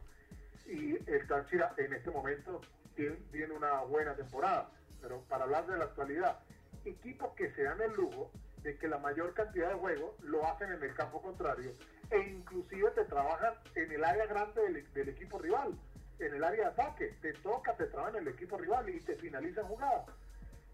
Y 0.67 0.97
el 1.09 1.27
Táchira 1.29 1.75
en 1.77 1.93
este 1.93 2.11
momento 2.11 2.61
tiene, 2.97 3.55
una 3.55 3.83
buena 3.83 4.15
temporada. 4.15 4.69
Pero 5.01 5.21
para 5.29 5.45
hablar 5.45 5.67
de 5.67 5.77
la 5.77 5.85
actualidad, 5.85 6.41
equipos 6.85 7.35
que 7.35 7.53
se 7.53 7.63
dan 7.63 7.81
el 7.81 7.93
lujo 7.93 8.33
de 8.63 8.77
que 8.79 8.89
la 8.89 8.99
mayor 8.99 9.33
cantidad 9.35 9.69
de 9.69 9.79
juegos 9.79 10.19
lo 10.23 10.45
hacen 10.45 10.73
en 10.73 10.83
el 10.83 10.93
campo 10.95 11.23
contrario 11.23 11.71
e 12.11 12.19
inclusive 12.19 12.91
te 12.93 13.05
trabajan 13.05 13.55
en 13.75 13.93
el 13.93 14.05
área 14.05 14.27
grande 14.27 14.85
del 14.93 15.09
equipo 15.09 15.39
rival, 15.39 15.79
en 16.19 16.35
el 16.35 16.45
área 16.45 16.65
de 16.65 16.71
ataque. 16.71 17.17
Te 17.21 17.33
toca, 17.35 17.75
te 17.77 17.87
trabajan 17.87 18.17
en 18.17 18.23
el 18.23 18.35
equipo 18.35 18.59
rival 18.59 18.89
y 18.89 19.01
te 19.01 19.17
finalizan 19.17 19.67
jugadas 19.67 20.07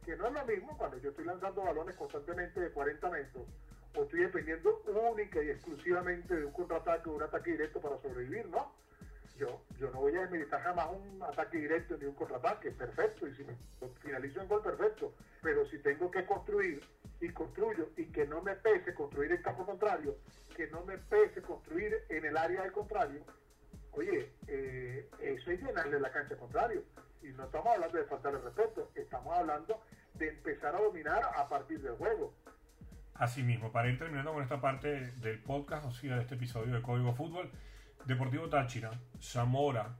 que 0.04 0.16
no 0.16 0.26
es 0.26 0.32
lo 0.32 0.44
mismo 0.46 0.76
cuando 0.76 0.98
yo 0.98 1.10
estoy 1.10 1.24
lanzando 1.24 1.62
balones 1.62 1.94
constantemente 1.96 2.60
de 2.60 2.70
40 2.70 3.10
metros 3.10 3.46
o 3.94 4.02
estoy 4.02 4.20
dependiendo 4.20 4.82
única 5.12 5.42
y 5.42 5.50
exclusivamente 5.50 6.34
de 6.34 6.44
un 6.44 6.52
contraataque 6.52 7.08
o 7.08 7.12
un 7.12 7.22
ataque 7.22 7.52
directo 7.52 7.80
para 7.80 7.98
sobrevivir, 7.98 8.48
¿no? 8.48 8.72
Yo, 9.36 9.62
yo 9.78 9.90
no 9.90 10.00
voy 10.00 10.16
a 10.16 10.22
desmilitar 10.22 10.60
jamás 10.62 10.88
un 10.90 11.22
ataque 11.22 11.58
directo 11.58 11.96
ni 11.98 12.06
un 12.06 12.14
contraataque, 12.14 12.70
perfecto, 12.70 13.26
y 13.26 13.34
si 13.34 13.44
me 13.44 13.56
finalizo 14.00 14.40
en 14.40 14.48
gol, 14.48 14.62
perfecto, 14.62 15.14
pero 15.42 15.66
si 15.66 15.78
tengo 15.78 16.10
que 16.10 16.24
construir 16.26 16.82
y 17.20 17.28
construyo 17.30 17.88
y 17.96 18.06
que 18.06 18.26
no 18.26 18.42
me 18.42 18.54
pese 18.56 18.94
construir 18.94 19.32
en 19.32 19.42
campo 19.42 19.64
contrario, 19.64 20.16
que 20.56 20.66
no 20.68 20.84
me 20.84 20.98
pese 20.98 21.40
construir 21.42 22.04
en 22.08 22.24
el 22.24 22.36
área 22.36 22.62
del 22.62 22.72
contrario, 22.72 23.24
oye, 23.92 24.32
eh, 24.48 25.08
eso 25.20 25.50
es 25.50 25.62
llenarle 25.62 26.00
la 26.00 26.10
cancha 26.10 26.36
contrario. 26.36 26.82
Y 27.22 27.28
no 27.28 27.44
estamos 27.44 27.68
hablando 27.68 27.98
de 27.98 28.04
faltarle 28.04 28.40
respeto, 28.40 28.90
estamos 28.94 29.36
hablando 29.36 29.80
de 30.14 30.28
empezar 30.28 30.74
a 30.74 30.80
dominar 30.80 31.22
a 31.36 31.48
partir 31.48 31.80
del 31.80 31.96
juego. 31.96 32.34
Asimismo, 33.14 33.70
para 33.70 33.88
ir 33.88 33.98
terminando 33.98 34.32
con 34.32 34.42
esta 34.42 34.60
parte 34.60 35.12
del 35.12 35.38
podcast, 35.38 35.84
o 35.86 35.90
sea, 35.92 36.16
de 36.16 36.22
este 36.22 36.34
episodio 36.34 36.74
de 36.74 36.82
Código 36.82 37.14
Fútbol, 37.14 37.50
Deportivo 38.04 38.48
Táchira, 38.48 38.90
Zamora 39.20 39.94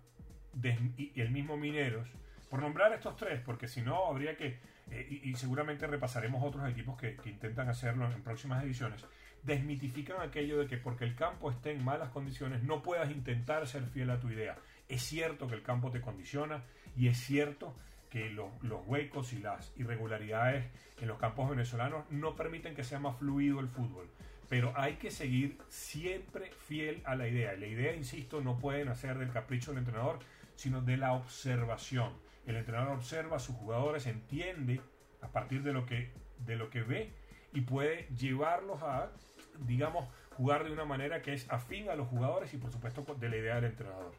y 0.97 1.21
el 1.21 1.31
mismo 1.31 1.57
Mineros, 1.57 2.09
por 2.51 2.61
nombrar 2.61 2.93
estos 2.93 3.17
tres, 3.17 3.41
porque 3.41 3.69
si 3.69 3.81
no 3.81 4.07
habría 4.07 4.37
que, 4.37 4.59
eh, 4.91 5.21
y, 5.23 5.35
seguramente 5.37 5.87
repasaremos 5.87 6.43
otros 6.43 6.69
equipos 6.69 6.99
que, 7.01 7.17
que 7.17 7.31
intentan 7.31 7.69
hacerlo 7.69 8.11
en 8.11 8.23
próximas 8.23 8.65
ediciones, 8.65 9.05
desmitifican 9.43 10.21
aquello 10.21 10.59
de 10.59 10.67
que 10.67 10.77
porque 10.77 11.05
el 11.05 11.15
campo 11.15 11.51
esté 11.51 11.73
en 11.73 11.85
malas 11.85 12.11
condiciones 12.11 12.63
no 12.63 12.83
puedas 12.83 13.11
intentar 13.11 13.67
ser 13.67 13.85
fiel 13.87 14.11
a 14.11 14.21
tu 14.21 14.31
idea. 14.31 14.57
Es 14.89 15.03
cierto 15.03 15.49
que 15.49 15.55
el 15.55 15.63
campo 15.63 15.91
te 15.91 16.01
condiciona 16.01 16.65
y 16.97 17.09
es 17.09 17.19
cierto 17.19 17.75
que 18.11 18.31
los, 18.31 18.51
huecos 18.87 19.33
y 19.33 19.39
las 19.39 19.73
irregularidades 19.77 20.67
en 21.01 21.09
los 21.09 21.19
campos 21.19 21.49
venezolanos 21.49 22.05
no 22.11 22.37
permiten 22.37 22.75
que 22.75 22.85
sea 22.85 22.99
más 22.99 23.17
fluido 23.17 23.59
el 23.59 23.69
fútbol. 23.69 24.09
Pero 24.49 24.75
hay 24.77 24.97
que 24.97 25.11
seguir 25.11 25.57
siempre 25.69 26.53
fiel 26.53 27.01
a 27.07 27.17
la 27.17 27.27
idea. 27.27 27.55
La 27.55 27.67
idea, 27.67 27.97
insisto, 27.97 28.43
no 28.43 28.59
puede 28.59 28.85
nacer 28.85 29.17
del 29.17 29.33
capricho 29.33 29.71
del 29.71 29.79
entrenador, 29.79 30.19
sino 30.57 30.83
de 30.83 30.99
la 30.99 31.15
observación. 31.15 32.13
El 32.47 32.57
entrenador 32.57 32.97
observa 32.97 33.39
a 33.39 33.41
sus 33.41 33.57
jugadores, 33.57 34.07
entiende 34.07 34.83
a 35.23 35.29
partir 35.29 35.63
de 35.63 35.73
lo 35.73 35.87
que, 35.87 36.11
de 36.45 36.57
lo 36.57 36.69
que 36.69 36.83
ve 36.83 37.13
y 37.55 37.63
puede 37.63 38.09
llevarlos 38.17 38.83
a, 38.83 39.11
digamos, 39.61 40.09
jugar 40.37 40.64
de 40.64 40.73
una 40.73 40.85
manera 40.85 41.23
que 41.23 41.32
es 41.35 41.50
afín 41.50 41.88
a 41.90 41.94
los 41.94 42.09
jugadores 42.09 42.52
y 42.54 42.56
por 42.56 42.73
supuesto 42.73 43.02
de 43.14 43.28
la 43.28 43.37
idea 43.37 43.54
del 43.56 43.66
entrenador. 43.66 44.12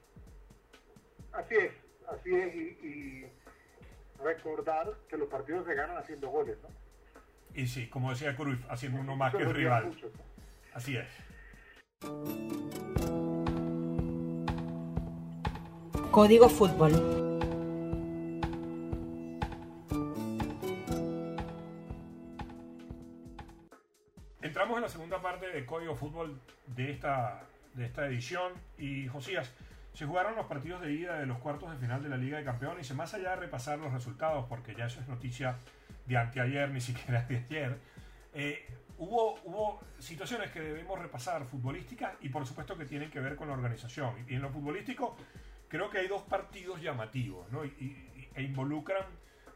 Así 1.31 1.55
es, 1.55 1.73
así 2.07 2.33
es. 2.33 2.55
y 2.55 3.25
recordar 4.23 4.87
que 5.09 5.17
los 5.17 5.27
partidos 5.27 5.65
se 5.65 5.75
ganan 5.75 5.97
haciendo 5.97 6.29
goles, 6.29 6.57
¿no? 6.63 6.69
Y 7.53 7.67
sí, 7.67 7.87
como 7.87 8.09
decía 8.09 8.35
Cruyff, 8.35 8.65
haciendo 8.69 8.99
uno 8.99 9.15
más 9.15 9.33
que 9.35 9.43
el 9.43 9.53
rival. 9.53 9.95
Así 10.73 10.97
es. 10.97 11.07
Código 16.11 16.49
Fútbol. 16.49 17.22
La 24.83 24.89
segunda 24.89 25.21
parte 25.21 25.47
de 25.47 25.65
Código 25.65 25.95
Fútbol 25.95 26.41
de 26.67 26.91
esta, 26.91 27.41
de 27.73 27.85
esta 27.85 28.05
edición 28.05 28.51
y 28.77 29.07
Josías, 29.07 29.49
se 29.93 30.05
jugaron 30.05 30.35
los 30.35 30.45
partidos 30.47 30.81
de 30.81 30.91
ida 30.91 31.17
de 31.19 31.25
los 31.25 31.37
cuartos 31.37 31.71
de 31.71 31.77
final 31.77 32.03
de 32.03 32.09
la 32.09 32.17
Liga 32.17 32.37
de 32.37 32.43
Campeones 32.43 32.89
y 32.89 32.93
más 32.93 33.13
allá 33.13 33.29
de 33.29 33.35
repasar 33.37 33.79
los 33.79 33.93
resultados, 33.93 34.45
porque 34.49 34.75
ya 34.75 34.87
eso 34.87 34.99
es 34.99 35.07
noticia 35.07 35.55
de 36.05 36.17
anteayer, 36.17 36.69
ni 36.69 36.81
siquiera 36.81 37.21
de 37.21 37.37
ayer, 37.37 37.77
eh, 38.33 38.67
hubo, 38.97 39.39
hubo 39.45 39.79
situaciones 39.99 40.51
que 40.51 40.59
debemos 40.59 40.99
repasar 40.99 41.45
futbolísticas 41.45 42.15
y 42.19 42.27
por 42.27 42.45
supuesto 42.45 42.77
que 42.77 42.83
tienen 42.83 43.09
que 43.09 43.21
ver 43.21 43.37
con 43.37 43.47
la 43.47 43.53
organización. 43.53 44.13
Y 44.27 44.35
en 44.35 44.41
lo 44.41 44.49
futbolístico 44.49 45.15
creo 45.69 45.89
que 45.89 45.99
hay 45.99 46.09
dos 46.09 46.23
partidos 46.23 46.81
llamativos 46.81 47.49
¿no? 47.53 47.63
e 47.63 48.43
involucran 48.43 49.05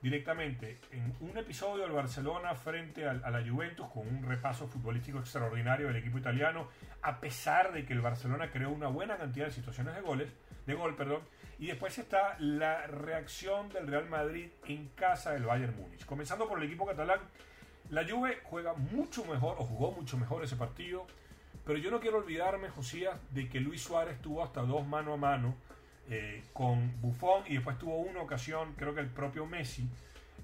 directamente 0.02 0.80
en 0.92 1.16
un 1.22 1.38
episodio 1.38 1.84
del 1.84 1.92
Barcelona 1.92 2.56
frente 2.56 3.08
a, 3.08 3.14
la 3.14 3.44
Juventus 3.48 3.88
con 3.88 4.08
un 4.08 4.24
repaso 4.24 4.68
futbolístico 4.68 5.20
extraordinario 5.20 5.88
del 5.88 5.98
equipo 5.98 6.18
italiano, 6.18 6.68
a 7.02 7.20
pesar 7.20 7.74
de 7.74 7.86
que 7.86 7.94
el 7.94 8.02
Barcelona 8.02 8.52
creó 8.52 8.70
una 8.70 8.88
buena 8.88 9.18
cantidad 9.18 9.46
de 9.46 9.52
situaciones 9.52 9.96
de 9.96 10.02
goles, 10.02 10.32
de 10.66 10.74
gol, 10.74 10.96
perdón, 10.96 11.22
y 11.60 11.68
después 11.68 11.98
está 11.98 12.36
la 12.40 12.86
reacción 12.86 13.70
del 13.70 13.88
Real 13.88 14.08
Madrid 14.10 14.50
en 14.68 14.90
casa 14.90 15.32
del 15.32 15.44
Bayern 15.44 15.76
Múnich. 15.76 16.06
Comenzando 16.06 16.48
por 16.48 16.60
el 16.60 16.66
equipo 16.66 16.86
catalán, 16.86 17.20
la 17.90 18.08
Juve 18.08 18.42
juega 18.44 18.74
mucho 18.74 19.26
mejor 19.26 19.56
o 19.60 19.64
jugó 19.64 19.92
mucho 19.92 20.18
mejor 20.18 20.44
ese 20.44 20.56
partido, 20.56 21.08
pero 21.66 21.80
yo 21.80 21.90
no 21.90 22.00
quiero 22.00 22.18
olvidarme, 22.18 22.70
Josías, 22.70 23.18
de 23.32 23.50
que 23.50 23.60
Luis 23.60 23.82
Suárez 23.82 24.22
tuvo 24.22 24.44
hasta 24.44 24.62
dos 24.62 24.86
mano 24.86 25.14
a 25.14 25.18
mano 25.18 25.56
eh, 26.10 26.44
con 26.54 27.02
Buffon 27.02 27.44
y 27.48 27.56
después 27.56 27.78
tuvo 27.78 27.98
una 27.98 28.22
ocasión, 28.22 28.74
creo 28.78 28.94
que 28.94 29.02
el 29.02 29.08
propio 29.08 29.46
Messi, 29.46 29.88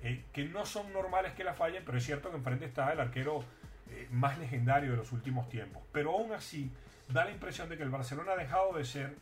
eh, 0.02 0.26
que 0.34 0.44
no 0.46 0.66
son 0.66 0.92
normales 0.92 1.34
que 1.34 1.44
la 1.44 1.54
fallen, 1.54 1.84
pero 1.86 1.98
es 1.98 2.04
cierto 2.04 2.30
que 2.30 2.36
enfrente 2.36 2.66
está 2.66 2.92
el 2.92 3.00
arquero 3.00 3.44
eh, 3.90 4.08
más 4.12 4.38
legendario 4.38 4.92
de 4.92 4.98
los 4.98 5.12
últimos 5.14 5.48
tiempos. 5.50 5.82
Pero 5.94 6.12
aún 6.12 6.34
así, 6.34 6.70
da 7.08 7.24
la 7.24 7.32
impresión 7.32 7.70
de 7.70 7.78
que 7.78 7.84
el 7.84 7.90
Barcelona 7.90 8.34
ha 8.34 8.36
dejado 8.36 8.74
de 8.74 8.84
ser, 8.84 9.16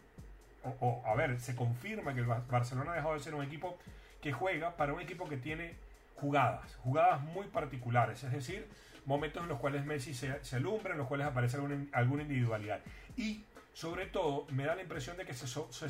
o, 0.63 1.04
a 1.06 1.13
ver, 1.15 1.39
se 1.39 1.56
confirma 1.56 2.13
que 2.13 2.21
el 2.21 2.25
Barcelona 2.25 2.93
ha 2.93 2.95
dejado 2.95 3.13
de 3.13 3.19
ser 3.19 3.36
un 3.36 3.43
equipo 3.43 3.77
que 4.21 4.32
juega 4.32 4.75
para 4.75 4.93
un 4.93 5.01
equipo 5.01 5.27
que 5.27 5.38
tiene 5.38 5.75
jugadas, 6.15 6.75
jugadas 6.77 7.21
muy 7.21 7.47
particulares, 7.47 8.23
es 8.23 8.32
decir, 8.32 8.67
momentos 9.06 9.43
en 9.43 9.49
los 9.49 9.60
cuales 9.60 9.86
Messi 9.86 10.13
se, 10.13 10.43
se 10.43 10.56
alumbra, 10.56 10.93
en 10.93 10.99
los 10.99 11.08
cuales 11.08 11.27
aparece 11.27 11.58
alguna, 11.58 11.86
alguna 11.91 12.23
individualidad. 12.23 12.80
Y 13.17 13.43
sobre 13.74 14.06
todo, 14.06 14.46
me 14.50 14.66
da 14.66 14.76
la 14.76 14.82
impresión 14.82 15.18
de 15.18 15.26
que 15.26 15.34
se, 15.34 15.48
se, 15.48 15.90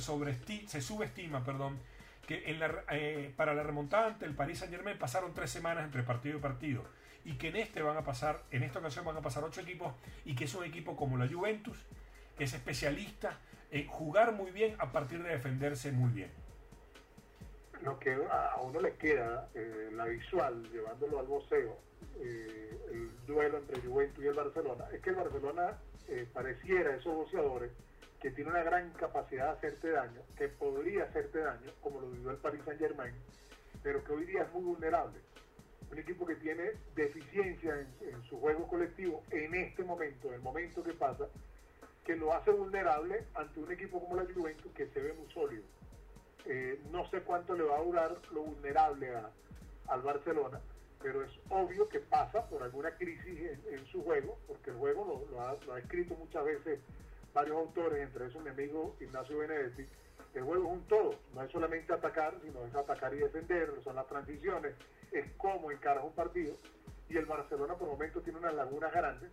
subestima 0.81 1.43
perdón, 1.43 1.79
que 2.27 2.49
en 2.49 2.59
la, 2.59 2.83
eh, 2.91 3.33
para 3.35 3.53
la 3.53 3.63
remontada 3.63 4.07
ante 4.07 4.25
el 4.25 4.35
Paris 4.35 4.59
Saint 4.59 4.73
Germain 4.73 4.97
pasaron 4.97 5.33
tres 5.33 5.49
semanas 5.49 5.85
entre 5.85 6.03
partido 6.03 6.37
y 6.37 6.41
partido 6.41 6.83
y 7.25 7.33
que 7.33 7.49
en 7.49 7.57
este 7.57 7.81
van 7.81 7.97
a 7.97 8.03
pasar, 8.03 8.43
en 8.51 8.63
esta 8.63 8.79
ocasión 8.79 9.05
van 9.05 9.17
a 9.17 9.21
pasar 9.21 9.43
ocho 9.43 9.61
equipos 9.61 9.93
y 10.25 10.35
que 10.35 10.45
es 10.45 10.55
un 10.55 10.63
equipo 10.63 10.95
como 10.95 11.17
la 11.17 11.27
Juventus, 11.27 11.77
que 12.37 12.45
es 12.45 12.53
especialista 12.53 13.37
en 13.71 13.87
jugar 13.87 14.33
muy 14.33 14.51
bien 14.51 14.75
a 14.79 14.91
partir 14.91 15.21
de 15.23 15.29
defenderse 15.29 15.91
muy 15.91 16.11
bien. 16.11 16.31
Lo 17.81 17.97
que 17.97 18.13
a 18.13 18.61
uno 18.61 18.79
le 18.79 18.93
queda, 18.95 19.49
eh, 19.55 19.89
la 19.93 20.05
visual, 20.05 20.69
llevándolo 20.71 21.19
al 21.19 21.25
voceo, 21.25 21.77
eh, 22.19 22.79
el 22.91 23.25
duelo 23.25 23.57
entre 23.57 23.81
Juventus 23.81 24.23
y 24.23 24.27
el 24.27 24.35
Barcelona, 24.35 24.85
es 24.93 25.01
que 25.01 25.09
el 25.09 25.15
Barcelona 25.15 25.79
eh, 26.07 26.27
pareciera 26.31 26.95
esos 26.95 27.15
boxeadores 27.15 27.71
que 28.21 28.29
tiene 28.29 28.51
una 28.51 28.61
gran 28.63 28.91
capacidad 28.91 29.45
de 29.45 29.51
hacerte 29.51 29.89
daño, 29.89 30.21
que 30.37 30.47
podría 30.47 31.05
hacerte 31.05 31.39
daño, 31.39 31.71
como 31.81 32.01
lo 32.01 32.11
vivió 32.11 32.29
el 32.29 32.37
Paris 32.37 32.61
Saint 32.65 32.79
Germain, 32.79 33.15
pero 33.81 34.03
que 34.03 34.13
hoy 34.13 34.25
día 34.25 34.43
es 34.43 34.53
muy 34.53 34.63
vulnerable. 34.63 35.19
Un 35.91 35.97
equipo 35.97 36.25
que 36.25 36.35
tiene 36.35 36.73
deficiencia 36.95 37.79
en, 38.01 38.23
su 38.29 38.39
juego 38.39 38.67
colectivo 38.67 39.23
en 39.31 39.55
este 39.55 39.83
momento, 39.83 40.27
en 40.27 40.35
el 40.35 40.41
momento 40.41 40.83
que 40.83 40.93
pasa, 40.93 41.27
que 42.05 42.15
lo 42.15 42.31
hace 42.31 42.51
vulnerable 42.51 43.25
ante 43.33 43.59
un 43.59 43.71
equipo 43.71 43.99
como 43.99 44.15
la 44.15 44.31
Juventus 44.31 44.71
que 44.73 44.87
se 44.87 45.01
ve 45.01 45.13
muy 45.13 45.29
sólido. 45.33 45.63
Eh, 46.45 46.81
no 46.91 47.07
sé 47.09 47.21
cuánto 47.21 47.55
le 47.55 47.63
va 47.63 47.77
a 47.77 47.83
durar 47.83 48.17
lo 48.31 48.41
vulnerable 48.41 49.11
al 49.87 50.01
Barcelona, 50.01 50.59
pero 51.01 51.23
es 51.23 51.31
obvio 51.49 51.87
que 51.87 51.99
pasa 51.99 52.47
por 52.47 52.63
alguna 52.63 52.91
crisis 52.95 53.59
en, 53.69 53.85
su 53.87 54.03
juego, 54.03 54.37
porque 54.47 54.71
el 54.71 54.77
juego 54.77 55.27
lo, 55.31 55.73
ha, 55.73 55.79
escrito 55.79 56.15
muchas 56.15 56.43
veces 56.43 56.79
varios 57.33 57.57
autores, 57.57 58.01
entre 58.01 58.27
esos 58.27 58.41
mi 58.43 58.49
amigo 58.49 58.95
Ignacio 58.99 59.37
Benedetti, 59.37 59.85
el 60.33 60.43
juego 60.43 60.65
es 60.65 60.71
un 60.71 60.87
todo, 60.87 61.15
no 61.35 61.43
es 61.43 61.51
solamente 61.51 61.93
atacar, 61.93 62.33
sino 62.41 62.65
es 62.65 62.73
atacar 62.73 63.13
y 63.13 63.17
defender, 63.17 63.69
son 63.83 63.95
las 63.95 64.07
transiciones, 64.07 64.73
es 65.11 65.25
cómo 65.37 65.71
encaras 65.71 66.03
un 66.03 66.13
partido, 66.13 66.55
y 67.09 67.17
el 67.17 67.25
Barcelona 67.25 67.75
por 67.75 67.87
momentos 67.87 68.23
tiene 68.23 68.39
unas 68.39 68.55
lagunas 68.55 68.91
grandes 68.93 69.29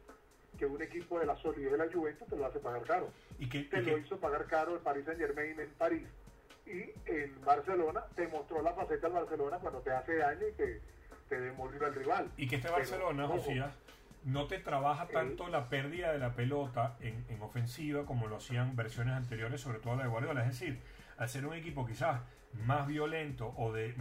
que 0.59 0.67
un 0.67 0.83
equipo 0.83 1.21
de 1.21 1.27
la 1.27 1.37
solidez 1.37 1.71
de 1.71 1.79
la 1.79 1.91
Juventus 1.91 2.27
te 2.29 2.37
lo 2.37 2.45
hace 2.45 2.59
pagar 2.59 2.83
caro. 2.83 3.13
Y 3.39 3.49
que 3.49 3.61
te 3.61 3.81
lo 3.81 3.97
hizo 3.97 4.19
pagar 4.19 4.47
caro 4.47 4.75
el 4.75 4.81
Paris 4.81 5.05
Saint 5.05 5.21
Germain 5.21 5.59
en 5.61 5.71
París 5.75 6.03
y 6.69 6.93
en 7.07 7.45
Barcelona 7.45 8.05
te 8.15 8.29
mostró 8.29 8.63
la 8.63 8.73
faceta 8.75 9.09
del 9.09 9.15
Barcelona 9.15 9.59
cuando 9.59 9.81
te 9.81 9.91
hace 9.91 10.17
daño 10.17 10.49
y 10.49 10.53
que 10.55 10.81
te 11.29 11.41
demolir 11.41 11.83
al 11.83 11.95
rival. 11.95 12.31
Y 12.37 12.49
que 12.49 12.57
este 12.57 12.71
Barcelona, 12.71 13.27
Josías, 13.27 13.73
no 14.25 14.47
te 14.47 14.59
trabaja 14.59 15.07
tanto 15.09 15.49
la 15.49 15.69
pérdida 15.69 16.13
de 16.13 16.19
la 16.19 16.35
pelota 16.35 16.97
en, 17.01 17.25
ofensiva 17.41 18.05
como 18.05 18.27
lo 18.27 18.37
hacían 18.37 18.77
versiones 18.77 19.15
anteriores, 19.15 19.61
sobre 19.61 19.79
todo 19.79 19.97
la 19.97 20.05
de 20.05 20.09
Guardiola. 20.09 20.43
Es 20.43 20.61
decir, 20.61 20.81
al 21.17 21.29
ser 21.29 21.47
un 21.47 21.55
equipo 21.55 21.87
quizás 21.87 22.21
más 22.65 22.87
violento 22.87 23.55
o 23.57 23.73
de 23.73 23.95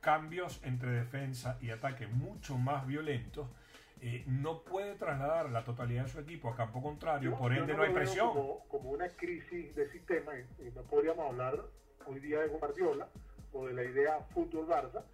cambios 0.00 0.60
entre 0.64 0.90
defensa 0.90 1.58
y 1.60 1.70
ataque 1.70 2.06
mucho 2.06 2.58
más 2.58 2.86
violentos, 2.86 3.48
eh, 4.04 4.24
no 4.26 4.62
puede 4.62 4.96
trasladar 4.96 5.48
la 5.50 5.62
totalidad 5.62 6.02
de 6.02 6.10
su 6.10 6.18
equipo 6.18 6.48
a 6.48 6.56
campo 6.56 6.82
contrario, 6.82 7.38
por 7.38 7.52
ende 7.52 7.72
no, 7.72 7.84
hay 7.84 7.92
presión. 7.92 8.32
Como, 8.66 8.90
una 8.90 9.08
crisis 9.10 9.72
de 9.76 9.88
sistema, 9.92 10.32
y 10.36 10.70
no 10.74 10.82
podríamos 10.82 11.30
hablar 11.30 11.60
hoy 12.06 12.18
día 12.18 12.40
de 12.40 12.48
Guardiola 12.48 13.06
o 13.52 13.68
de 13.68 13.74
la 13.74 13.84
idea 13.84 14.18
fútbol 14.34 14.66
Barça, 14.66 15.04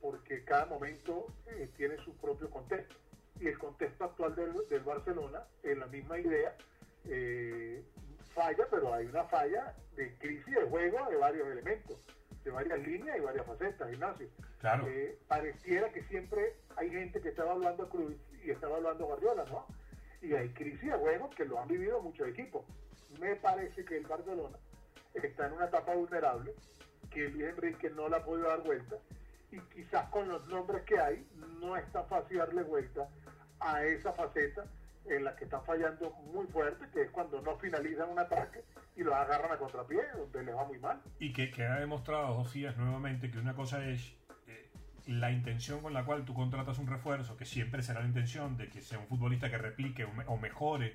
porque 0.00 0.44
cada 0.44 0.66
momento 0.66 1.26
eh, 1.48 1.68
tiene 1.76 1.96
su 2.04 2.16
propio 2.18 2.48
contexto. 2.48 2.94
Y 3.40 3.48
el 3.48 3.58
contexto 3.58 4.04
actual 4.04 4.36
del, 4.36 4.80
Barcelona 4.80 5.42
es 5.64 5.76
la 5.76 5.86
misma 5.86 6.20
idea, 6.20 6.54
eh, 7.04 7.82
falla, 8.32 8.64
pero 8.70 8.94
hay 8.94 9.06
una 9.06 9.24
falla 9.24 9.74
de 9.96 10.14
crisis 10.18 10.54
de 10.54 10.62
juego 10.68 11.04
de 11.10 11.16
varios 11.16 11.48
elementos, 11.48 11.98
de 12.44 12.50
varias 12.52 12.78
líneas 12.86 13.16
y 13.18 13.20
varias 13.22 13.44
facetas, 13.44 13.92
Ignacio. 13.92 14.28
Claro. 14.60 14.86
Eh, 14.86 15.18
pareciera 15.26 15.90
que 15.90 16.04
siempre 16.04 16.54
hay 16.76 16.90
gente 16.90 17.20
que 17.20 17.30
estaba 17.30 17.52
hablando 17.52 17.82
a 17.82 17.88
Cruz 17.88 18.14
y 18.46 18.50
estaba 18.50 18.76
hablando 18.76 19.06
Guardiola, 19.06 19.44
¿no? 19.50 19.66
Y 20.22 20.34
hay 20.34 20.48
crisis 20.50 20.90
de 20.90 20.92
juego 20.92 21.28
que 21.30 21.44
lo 21.44 21.60
han 21.60 21.68
vivido 21.68 22.00
muchos 22.00 22.28
equipos. 22.28 22.64
Me 23.20 23.36
parece 23.36 23.84
que 23.84 23.98
el 23.98 24.06
Barcelona 24.06 24.56
está 25.14 25.46
en 25.46 25.52
una 25.54 25.66
etapa 25.66 25.94
vulnerable, 25.94 26.54
que 27.10 27.28
Luis 27.28 27.46
Enrique 27.46 27.90
no 27.90 28.08
la 28.08 28.18
ha 28.18 28.24
podido 28.24 28.48
dar 28.48 28.62
vuelta 28.62 28.96
y 29.50 29.60
quizás 29.74 30.08
con 30.10 30.28
los 30.28 30.46
nombres 30.48 30.82
que 30.82 30.98
hay 30.98 31.26
no 31.60 31.76
es 31.76 31.90
tan 31.92 32.06
fácil 32.08 32.38
darle 32.38 32.62
vuelta 32.62 33.08
a 33.60 33.84
esa 33.84 34.12
faceta 34.12 34.64
en 35.06 35.24
la 35.24 35.36
que 35.36 35.44
están 35.44 35.64
fallando 35.64 36.10
muy 36.32 36.46
fuerte, 36.48 36.84
que 36.92 37.02
es 37.02 37.10
cuando 37.10 37.40
no 37.40 37.56
finalizan 37.58 38.10
un 38.10 38.18
ataque 38.18 38.64
y 38.96 39.02
lo 39.02 39.14
agarran 39.14 39.52
a 39.52 39.56
contrapié, 39.56 40.02
donde 40.16 40.42
les 40.42 40.54
va 40.54 40.64
muy 40.64 40.78
mal. 40.78 41.00
Y 41.20 41.32
que 41.32 41.50
queda 41.50 41.78
demostrado, 41.78 42.34
Josías, 42.34 42.76
nuevamente, 42.76 43.30
que 43.30 43.38
una 43.38 43.54
cosa 43.54 43.86
es 43.86 44.16
la 45.06 45.30
intención 45.30 45.80
con 45.80 45.92
la 45.94 46.04
cual 46.04 46.24
tú 46.24 46.34
contratas 46.34 46.78
un 46.78 46.86
refuerzo, 46.86 47.36
que 47.36 47.44
siempre 47.44 47.82
será 47.82 48.00
la 48.00 48.06
intención 48.06 48.56
de 48.56 48.68
que 48.68 48.82
sea 48.82 48.98
un 48.98 49.06
futbolista 49.06 49.50
que 49.50 49.58
replique 49.58 50.04
o, 50.04 50.12
me- 50.12 50.24
o 50.26 50.36
mejore 50.36 50.94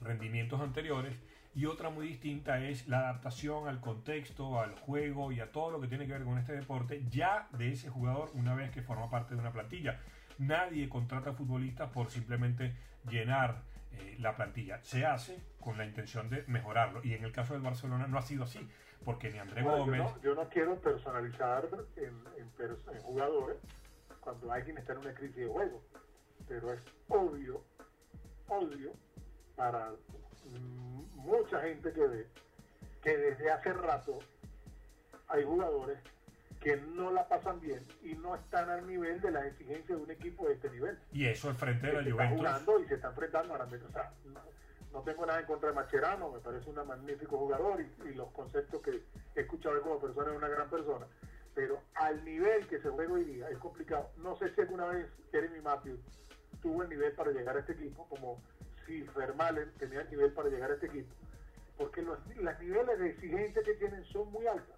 rendimientos 0.00 0.60
anteriores, 0.60 1.16
y 1.54 1.64
otra 1.66 1.90
muy 1.90 2.06
distinta 2.06 2.60
es 2.60 2.86
la 2.86 2.98
adaptación 3.00 3.66
al 3.66 3.80
contexto, 3.80 4.60
al 4.60 4.74
juego 4.76 5.32
y 5.32 5.40
a 5.40 5.50
todo 5.50 5.72
lo 5.72 5.80
que 5.80 5.88
tiene 5.88 6.06
que 6.06 6.12
ver 6.12 6.22
con 6.22 6.38
este 6.38 6.52
deporte, 6.52 7.02
ya 7.10 7.48
de 7.52 7.72
ese 7.72 7.88
jugador 7.90 8.30
una 8.34 8.54
vez 8.54 8.70
que 8.70 8.82
forma 8.82 9.10
parte 9.10 9.34
de 9.34 9.40
una 9.40 9.50
plantilla. 9.50 9.98
Nadie 10.38 10.88
contrata 10.88 11.32
futbolistas 11.32 11.90
por 11.90 12.10
simplemente 12.10 12.74
llenar 13.10 13.62
eh, 13.92 14.14
la 14.20 14.36
plantilla. 14.36 14.78
Se 14.82 15.04
hace 15.04 15.40
con 15.58 15.76
la 15.78 15.84
intención 15.84 16.30
de 16.30 16.44
mejorarlo. 16.46 17.00
Y 17.02 17.14
en 17.14 17.24
el 17.24 17.32
caso 17.32 17.54
del 17.54 17.62
Barcelona 17.62 18.06
no 18.06 18.18
ha 18.18 18.22
sido 18.22 18.44
así, 18.44 18.60
porque 19.04 19.30
ni 19.30 19.38
André 19.38 19.62
yo, 19.62 19.70
Gómez... 19.78 20.00
no, 20.00 20.20
yo 20.22 20.34
no 20.34 20.48
quiero 20.48 20.76
personalizar 20.80 21.66
en, 21.96 22.22
en 22.36 22.52
pers- 22.56 22.92
en 22.94 23.02
jugadores 23.02 23.56
cuando 24.20 24.52
alguien 24.52 24.76
está 24.78 24.92
en 24.92 24.98
una 24.98 25.14
crisis 25.14 25.36
de 25.36 25.46
juego, 25.46 25.82
pero 26.46 26.72
es 26.72 26.80
obvio, 27.08 27.62
obvio 28.48 28.92
para 29.56 29.92
mucha 31.14 31.60
gente 31.62 31.92
que 31.92 32.06
ve 32.06 32.26
que 33.02 33.16
desde 33.16 33.50
hace 33.50 33.72
rato 33.72 34.18
hay 35.28 35.44
jugadores 35.44 35.98
que 36.60 36.76
no 36.76 37.10
la 37.12 37.28
pasan 37.28 37.60
bien 37.60 37.80
y 38.02 38.14
no 38.14 38.34
están 38.34 38.68
al 38.68 38.86
nivel 38.86 39.20
de 39.20 39.30
las 39.30 39.44
exigencias 39.46 39.96
de 39.98 40.04
un 40.04 40.10
equipo 40.10 40.46
de 40.48 40.54
este 40.54 40.68
nivel. 40.70 40.98
Y 41.12 41.26
eso 41.26 41.48
al 41.48 41.54
frente 41.54 41.86
de 41.86 41.92
la 41.92 42.02
se 42.02 42.08
está 42.10 42.14
Juventus. 42.26 42.38
jugando 42.38 42.80
y 42.80 42.88
se 42.88 42.94
está 42.94 43.08
enfrentando 43.08 43.52
ahora 43.54 43.66
mismo. 43.66 43.86
O 43.88 43.92
sea, 43.92 44.12
no, 44.92 45.02
tengo 45.02 45.26
nada 45.26 45.40
en 45.40 45.46
contra 45.46 45.68
de 45.68 45.74
Macherano, 45.74 46.30
me 46.30 46.40
parece 46.40 46.70
un 46.70 46.86
magnífico 46.86 47.38
jugador 47.38 47.80
y, 47.80 48.08
y 48.08 48.14
los 48.14 48.30
conceptos 48.32 48.82
que 48.82 49.02
he 49.34 49.40
escuchado 49.40 49.80
como 49.82 50.00
persona 50.00 50.30
es 50.30 50.36
una 50.36 50.48
gran 50.48 50.70
persona. 50.70 51.06
Pero 51.54 51.82
al 51.94 52.24
nivel 52.24 52.66
que 52.68 52.80
se 52.80 52.88
juega 52.88 53.12
hoy 53.12 53.24
día 53.24 53.48
es 53.48 53.58
complicado. 53.58 54.10
No 54.18 54.36
sé 54.36 54.54
si 54.54 54.60
alguna 54.60 54.86
vez 54.86 55.06
Jeremy 55.32 55.60
Matthews 55.60 56.00
tuvo 56.62 56.82
el 56.82 56.88
nivel 56.88 57.12
para 57.12 57.32
llegar 57.32 57.56
a 57.56 57.60
este 57.60 57.72
equipo, 57.72 58.06
como 58.08 58.40
si 58.86 59.02
Vermaelen 59.16 59.72
tenía 59.74 60.02
el 60.02 60.10
nivel 60.10 60.32
para 60.32 60.48
llegar 60.48 60.70
a 60.70 60.74
este 60.74 60.86
equipo. 60.86 61.14
Porque 61.76 62.02
los, 62.02 62.18
los 62.36 62.60
niveles 62.60 62.98
de 62.98 63.10
exigencia 63.10 63.62
que 63.62 63.74
tienen 63.74 64.04
son 64.06 64.30
muy 64.32 64.46
altas. 64.46 64.76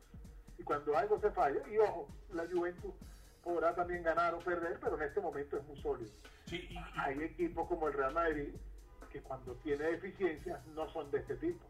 Y 0.58 0.62
cuando 0.62 0.96
algo 0.96 1.20
se 1.20 1.30
falla, 1.30 1.60
y 1.68 1.78
ojo, 1.78 2.08
la 2.32 2.46
Juventus 2.46 2.94
podrá 3.42 3.74
también 3.74 4.02
ganar 4.02 4.34
o 4.34 4.38
perder, 4.38 4.78
pero 4.80 4.96
en 4.96 5.02
este 5.02 5.20
momento 5.20 5.56
es 5.56 5.64
muy 5.64 5.80
sólido. 5.80 6.10
Hay 6.96 7.22
equipos 7.22 7.68
como 7.68 7.88
el 7.88 7.94
Real 7.94 8.12
Madrid 8.12 8.54
que 9.12 9.20
cuando 9.20 9.52
tiene 9.56 9.84
deficiencias 9.84 10.64
no 10.74 10.88
son 10.92 11.10
de 11.10 11.18
este 11.18 11.36
tipo. 11.36 11.64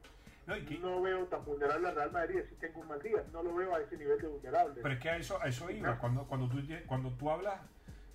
No, 0.47 1.01
veo 1.03 1.27
tan 1.27 1.45
vulnerable 1.45 1.89
al 1.89 1.95
Real 1.95 2.11
Madrid 2.13 2.41
si 2.49 2.57
tengo 2.57 2.81
un 2.81 2.89
mal 2.89 3.01
día. 3.01 3.23
No 3.33 3.43
lo 3.43 3.55
veo 3.55 3.75
a 3.75 3.81
ese 3.81 3.97
nivel 3.97 4.21
de 4.21 4.27
vulnerable. 4.27 4.81
Pero 4.83 4.95
es 4.95 5.01
que 5.01 5.11
a 5.11 5.17
eso, 5.17 5.41
a 5.41 5.47
eso 5.47 5.71
iba. 5.71 5.97
Cuando, 5.99 6.25
cuando, 6.25 6.49
tú, 6.49 6.61
cuando 6.87 7.11
tú 7.13 7.31
hablas, 7.31 7.61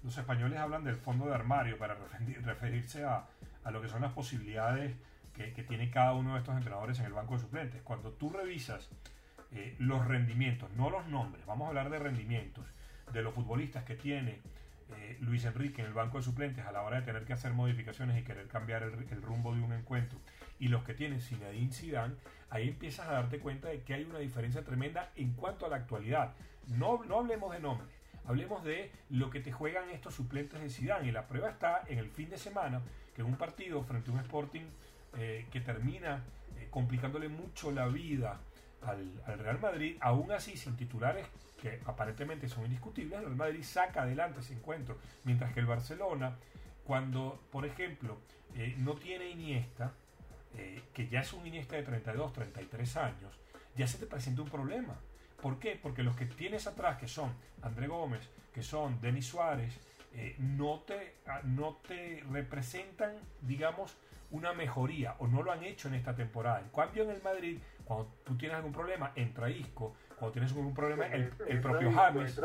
los 0.04 0.18
españoles 0.18 0.60
hablan 0.60 0.84
del 0.84 0.98
fondo 0.98 1.28
de 1.28 1.34
armario 1.34 1.78
para 1.78 1.96
referir- 1.98 2.42
referirse 2.44 3.04
a, 3.06 3.26
a 3.64 3.72
lo 3.72 3.82
que 3.82 3.88
son 3.88 4.02
las 4.02 4.12
posibilidades 4.12 4.96
que, 5.34 5.54
que 5.54 5.64
tiene 5.64 5.90
cada 5.90 6.14
uno 6.14 6.34
de 6.34 6.40
estos 6.40 6.56
entrenadores 6.56 7.00
en 7.00 7.06
el 7.06 7.14
banco 7.14 7.36
de 7.36 7.40
suplentes. 7.42 7.82
Cuando 7.84 8.12
tú 8.12 8.30
revisas 8.30 8.90
eh, 9.52 9.76
los 9.80 10.06
rendimientos, 10.06 10.70
no 10.72 10.90
los 10.90 11.08
nombres, 11.08 11.46
vamos 11.46 11.66
a 11.66 11.70
hablar 11.70 11.90
de 11.90 12.00
rendimientos, 12.00 12.66
de 13.14 13.22
los 13.22 13.34
futbolistas 13.34 13.86
que 13.86 13.96
tiene 13.96 14.42
eh, 14.93 15.17
Luis 15.21 15.43
Enrique 15.45 15.82
en 15.82 15.88
el 15.88 15.93
banco 15.93 16.17
de 16.17 16.24
suplentes 16.24 16.65
a 16.65 16.71
la 16.71 16.84
hora 16.84 17.00
de 17.00 17.06
tener 17.06 17.26
que 17.26 17.34
hacer 17.34 17.54
modificaciones 17.54 18.19
y 18.19 18.24
querer 18.24 18.48
cambiar 18.48 18.84
el, 18.84 19.21
rumbo 19.21 19.56
de 19.56 19.62
un 19.62 19.74
encuentro, 19.74 20.19
y 20.60 20.67
los 20.67 20.84
que 20.84 20.93
tiene 20.93 21.19
Zinedine 21.19 21.74
Zidane, 21.74 22.13
ahí 22.50 22.69
empiezas 22.69 23.08
a 23.08 23.13
darte 23.13 23.39
cuenta 23.39 23.69
de 23.69 23.82
que 23.82 23.95
hay 23.95 24.04
una 24.04 24.19
diferencia 24.19 24.63
tremenda 24.63 25.12
en 25.15 25.34
cuanto 25.34 25.65
a 25.65 25.69
la 25.69 25.78
actualidad. 25.78 26.34
No, 26.67 27.04
no 27.04 27.19
hablemos 27.19 27.52
de 27.52 27.60
nombres, 27.60 27.89
hablemos 28.26 28.63
de 28.63 28.91
lo 29.10 29.30
que 29.32 29.39
te 29.39 29.52
juegan 29.52 29.89
estos 29.89 30.13
suplentes 30.13 30.62
de 30.62 30.69
Zidane, 30.69 31.08
y 31.08 31.12
la 31.12 31.28
prueba 31.28 31.50
está 31.50 31.82
en 31.88 31.98
el 31.98 32.10
fin 32.12 32.30
de 32.30 32.38
semana, 32.38 32.82
que 33.15 33.21
en 33.21 33.28
un 33.28 33.38
partido 33.38 33.84
frente 33.84 34.12
a 34.12 34.13
un 34.13 34.19
Sporting 34.19 34.65
eh, 35.17 35.48
que 35.52 35.62
termina 35.62 36.24
eh, 36.58 36.67
complicándole 36.69 37.30
mucho 37.30 37.71
la 37.71 37.88
vida 37.88 38.39
al, 38.84 39.12
al 39.26 39.39
Real 39.39 39.60
Madrid, 39.60 39.98
aún 40.00 40.32
así 40.32 40.58
sin 40.58 40.76
titulares 40.76 41.26
que 41.65 41.82
aparentemente 41.86 42.47
son 42.47 42.65
indiscutibles, 42.65 43.19
el 43.23 43.36
Madrid 43.36 43.63
saca 43.63 44.04
adelante 44.04 44.41
ese 44.41 44.54
encuentro, 44.54 44.99
mientras 45.23 45.51
que 45.51 45.62
el 45.62 45.65
Barcelona, 45.65 46.36
cuando, 46.84 47.41
por 47.51 47.65
ejemplo, 47.65 48.19
eh, 48.54 48.75
no 48.78 48.93
tiene 48.93 49.32
Iniesta, 49.32 49.91
eh, 50.56 50.84
que 50.93 51.08
ya 51.08 51.21
es 51.21 51.34
un 51.34 51.47
Iniesta 51.47 51.75
de 51.75 51.82
32, 51.82 52.34
33 52.34 52.97
años, 52.97 53.39
ya 53.75 53.88
se 53.88 53.97
te 53.97 54.06
presenta 54.06 54.43
un 54.43 54.49
problema. 54.49 54.95
¿Por 55.41 55.58
qué? 55.58 55.80
Porque 55.82 56.04
los 56.04 56.15
que 56.15 56.28
tienes 56.28 56.67
atrás, 56.67 56.97
que 56.99 57.08
son 57.08 57.34
André 57.63 57.88
Gómez, 57.88 58.30
que 58.54 58.62
son 58.62 59.01
Denis 59.01 59.25
Suárez, 59.25 59.80
eh, 60.13 60.36
no, 60.38 60.82
te, 60.82 61.15
ah, 61.25 61.41
no 61.43 61.78
te 61.88 62.23
representan, 62.30 63.15
digamos, 63.41 63.97
una 64.30 64.54
mejoría 64.54 65.15
o 65.17 65.28
no 65.28 65.41
lo 65.41 65.51
han 65.51 65.63
hecho 65.63 65.88
en 65.88 65.95
esta 65.95 66.13
temporada. 66.13 66.60
En 66.60 66.69
cambio, 66.69 67.06
en 67.06 67.10
el 67.10 67.23
Madrid, 67.23 67.58
cuando 67.86 68.13
tú 68.23 68.38
tienes 68.38 68.56
algún 68.56 68.71
problema, 68.71 69.13
entra 69.15 69.49
Isco, 69.49 69.95
cuando 70.17 70.32
tienes 70.34 70.51
algún 70.51 70.73
problema, 70.73 71.06
el, 71.08 71.32
el 71.47 71.62
propio 71.62 71.91
James. 71.91 72.39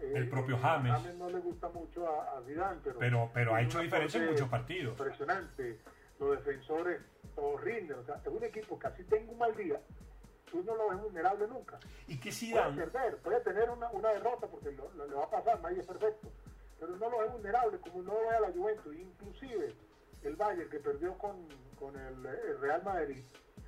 El 0.00 0.28
propio 0.28 0.58
James. 0.58 0.92
James 0.92 1.16
no 1.16 1.30
le 1.30 1.38
gusta 1.38 1.68
mucho 1.68 2.06
a, 2.08 2.38
a 2.38 2.42
Zidane, 2.42 2.80
pero, 2.82 2.98
Pero- 2.98 3.30
pero 3.32 3.54
ha 3.54 3.62
hecho 3.62 3.80
diferencia 3.80 4.20
en 4.22 4.30
muchos 4.30 4.48
partidos. 4.48 4.98
Impresionante. 4.98 5.78
Los 6.18 6.30
defensores 6.44 7.00
todos 7.34 7.60
rinden. 7.62 7.98
O 7.98 8.04
sea, 8.04 8.16
es 8.16 8.26
un 8.26 8.42
equipo 8.44 8.78
que 8.78 8.86
así 8.86 9.04
tenga 9.04 9.30
un 9.32 9.38
mal 9.38 9.54
día, 9.56 9.80
tú 10.50 10.62
no 10.64 10.74
lo 10.76 10.88
ves 10.90 11.00
vulnerable 11.00 11.46
nunca. 11.48 11.78
Y 12.08 12.14
que 12.16 12.30
Puede 12.30 12.32
Zidane, 12.32 12.76
perder, 12.76 13.16
puede 13.18 13.40
tener 13.40 13.70
una, 13.70 13.88
una 13.90 14.08
derrota 14.10 14.46
porque 14.46 14.72
lo, 14.72 14.90
lo- 14.92 15.06
le 15.06 15.14
va 15.14 15.24
a 15.24 15.30
pasar, 15.30 15.60
nadie 15.60 15.80
es 15.80 15.86
perfecto. 15.86 16.28
Pero 16.80 16.96
no 16.96 17.10
lo 17.10 17.18
ve 17.18 17.28
vulnerable 17.28 17.78
como 17.78 18.02
no 18.02 18.12
ve 18.12 18.36
a 18.36 18.40
la 18.40 18.50
Juventus. 18.52 18.94
Inclusive 18.96 19.74
el 20.24 20.36
Bayern 20.36 20.68
que 20.70 20.78
perdió 20.80 21.16
con, 21.18 21.46
con 21.78 21.96
el, 21.96 22.26
el 22.26 22.60
Real 22.60 22.82
Madrid 22.84 23.22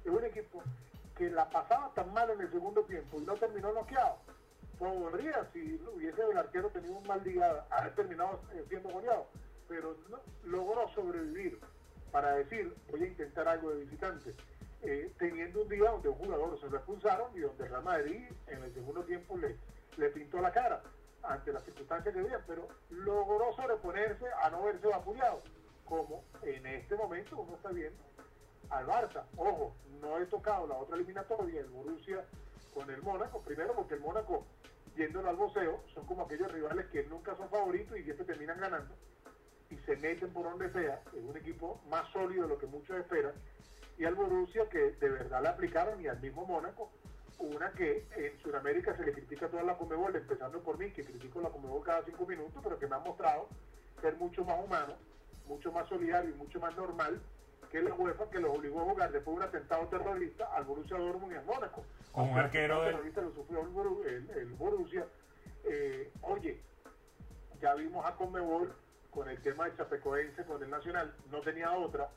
es 0.05 0.11
un 0.11 0.25
equipo 0.25 0.63
que 1.17 1.31
la 1.31 1.49
pasaba 1.49 1.93
tan 1.95 2.13
mal 2.13 2.31
en 2.31 2.41
el 2.41 2.51
segundo 2.51 2.83
tiempo 2.85 3.19
y 3.21 3.25
no 3.25 3.35
terminó 3.35 3.73
noqueado. 3.73 4.19
Podría, 4.79 5.49
si 5.53 5.81
hubiese 5.95 6.23
el 6.23 6.37
arquero 6.37 6.69
tenido 6.71 6.95
un 6.97 7.07
mal 7.07 7.23
día, 7.23 7.65
haber 7.71 7.95
terminado 7.95 8.41
eh, 8.53 8.65
siendo 8.69 8.89
goleado. 8.91 9.27
Pero 9.69 9.97
no- 10.11 10.19
logró 10.45 10.89
sobrevivir 10.95 11.59
para 12.11 12.35
decir, 12.37 12.75
voy 12.91 13.05
a 13.05 13.07
intentar 13.07 13.47
algo 13.49 13.71
de 13.71 13.85
visitante. 13.85 14.35
Eh, 14.83 15.13
teniendo 15.19 15.63
un 15.63 15.69
día 15.69 15.91
donde 15.91 16.09
un 16.11 16.17
jugador 16.17 16.61
se 16.61 16.69
lo 16.69 16.77
expulsaron 16.77 17.35
y 17.35 17.41
donde 17.41 17.67
Real 17.69 17.83
Madrid 17.85 18.29
en 18.49 18.63
el 18.63 18.75
segundo 18.75 19.03
tiempo 19.05 19.37
le, 19.39 19.57
le 19.97 20.11
pintó 20.11 20.41
la 20.43 20.53
cara 20.53 20.83
ante 21.23 21.53
las 21.53 21.65
circunstancias 21.65 22.13
que 22.13 22.21
había, 22.21 22.45
pero 22.47 22.69
logró 22.91 23.55
sobreponerse 23.57 24.27
a 24.43 24.51
no 24.51 24.65
verse 24.65 24.87
vapuleado, 24.87 25.39
como 25.87 26.23
en 26.43 26.67
este 26.67 26.97
momento 26.97 27.39
uno 27.41 27.57
está 27.57 27.71
viendo 27.71 28.03
al 28.71 28.87
Barça. 28.87 29.25
Ojo, 29.37 29.75
no 30.01 30.19
he 30.19 30.27
tocado 30.27 30.67
la 30.67 30.77
otra 30.77 30.97
eliminatoria, 30.97 31.61
el 31.61 31.69
Borussia 31.69 32.25
con 32.73 32.91
el 32.91 33.03
Mónaco, 33.03 33.41
primero 33.43 33.75
porque 33.75 33.95
el 33.95 34.01
Mónaco, 34.01 34.47
yéndolo 34.97 35.31
al 35.31 35.37
voceo, 35.37 35.83
son 35.95 36.07
como 36.07 36.23
aquellos 36.23 36.51
rivales 36.53 36.87
que 36.87 37.05
nunca 37.05 37.37
son 37.37 37.49
favoritos 37.49 37.99
y 37.99 38.05
siempre 38.05 38.27
terminan 38.27 38.61
ganando 38.61 38.95
y 39.71 39.77
se 39.87 39.97
meten 39.97 40.33
por 40.33 40.45
donde 40.45 40.71
sea, 40.73 41.01
es 41.13 41.25
un 41.25 41.37
equipo 41.37 41.81
más 41.89 42.11
sólido 42.13 42.43
de 42.43 42.49
lo 42.49 42.59
que 42.59 42.67
muchos 42.67 42.97
esperan, 42.97 43.33
y 43.99 44.05
al 44.05 44.15
Borussia 44.15 44.69
que 44.69 44.93
de 44.93 45.09
verdad 45.09 45.43
le 45.43 45.49
aplicaron 45.49 46.01
y 46.01 46.07
al 46.07 46.21
mismo 46.21 46.45
Mónaco, 46.45 46.91
una 47.39 47.71
que 47.73 48.07
en 48.17 48.39
Sudamérica 48.43 48.97
se 48.97 49.05
le 49.05 49.13
critica 49.13 49.49
toda 49.49 49.63
la 49.63 49.77
Comebol, 49.77 50.15
empezando 50.15 50.61
por 50.61 50.79
mí, 50.79 50.91
que 50.91 51.05
critico 51.05 51.41
la 51.41 51.51
Comebol 51.51 51.83
cada 51.83 52.05
cinco 52.05 52.27
minutos, 52.27 52.61
pero 52.63 52.79
que 52.79 52.87
me 52.87 52.97
ha 52.97 53.01
mostrado 53.01 53.49
ser 54.01 54.17
mucho 54.17 54.45
más 54.45 54.65
humano, 54.65 54.95
mucho 55.47 55.73
más 55.73 55.89
solidario 55.89 56.31
y 56.31 56.35
mucho 56.35 56.61
más 56.61 56.77
normal 56.77 57.21
que 57.75 57.83
la 57.83 57.93
UEFA 57.93 58.31
que 58.31 58.39
los 58.39 58.57
obligó 58.57 58.83
a 58.83 58.85
jugar 58.85 59.11
después 59.11 59.37
de 59.37 59.43
un 59.43 59.49
atentado 59.49 59.89
terrorista 59.89 60.45
al 60.55 60.63
Borussia 60.63 60.97
Dortmund 60.97 61.33
y 61.33 61.37
al 61.37 61.45
Mónaco. 61.45 61.85
Con 62.13 62.29
un 62.31 62.39
arquero 62.39 62.81
del- 62.83 62.93
terrorista 62.93 63.21
lo 63.21 63.33
sufrió 63.33 63.63
el, 63.63 63.69
Boru- 63.75 64.05
el- 64.07 64.31
el 64.31 64.53
Borussia. 64.53 65.05
Eh, 65.65 66.13
oye, 66.23 66.61
ya 67.61 67.75
vimos 67.75 68.07
a 68.07 68.15
Conmebol 68.15 68.73
con 69.11 69.29
el 69.29 69.43
tema 69.43 69.65
de 69.65 69.77
Chapecoense 69.77 70.45
con 70.45 70.63
el 70.63 70.71
Nacional, 70.71 71.13
no 71.33 71.41
tenía 71.41 71.73
otra, 71.73 72.11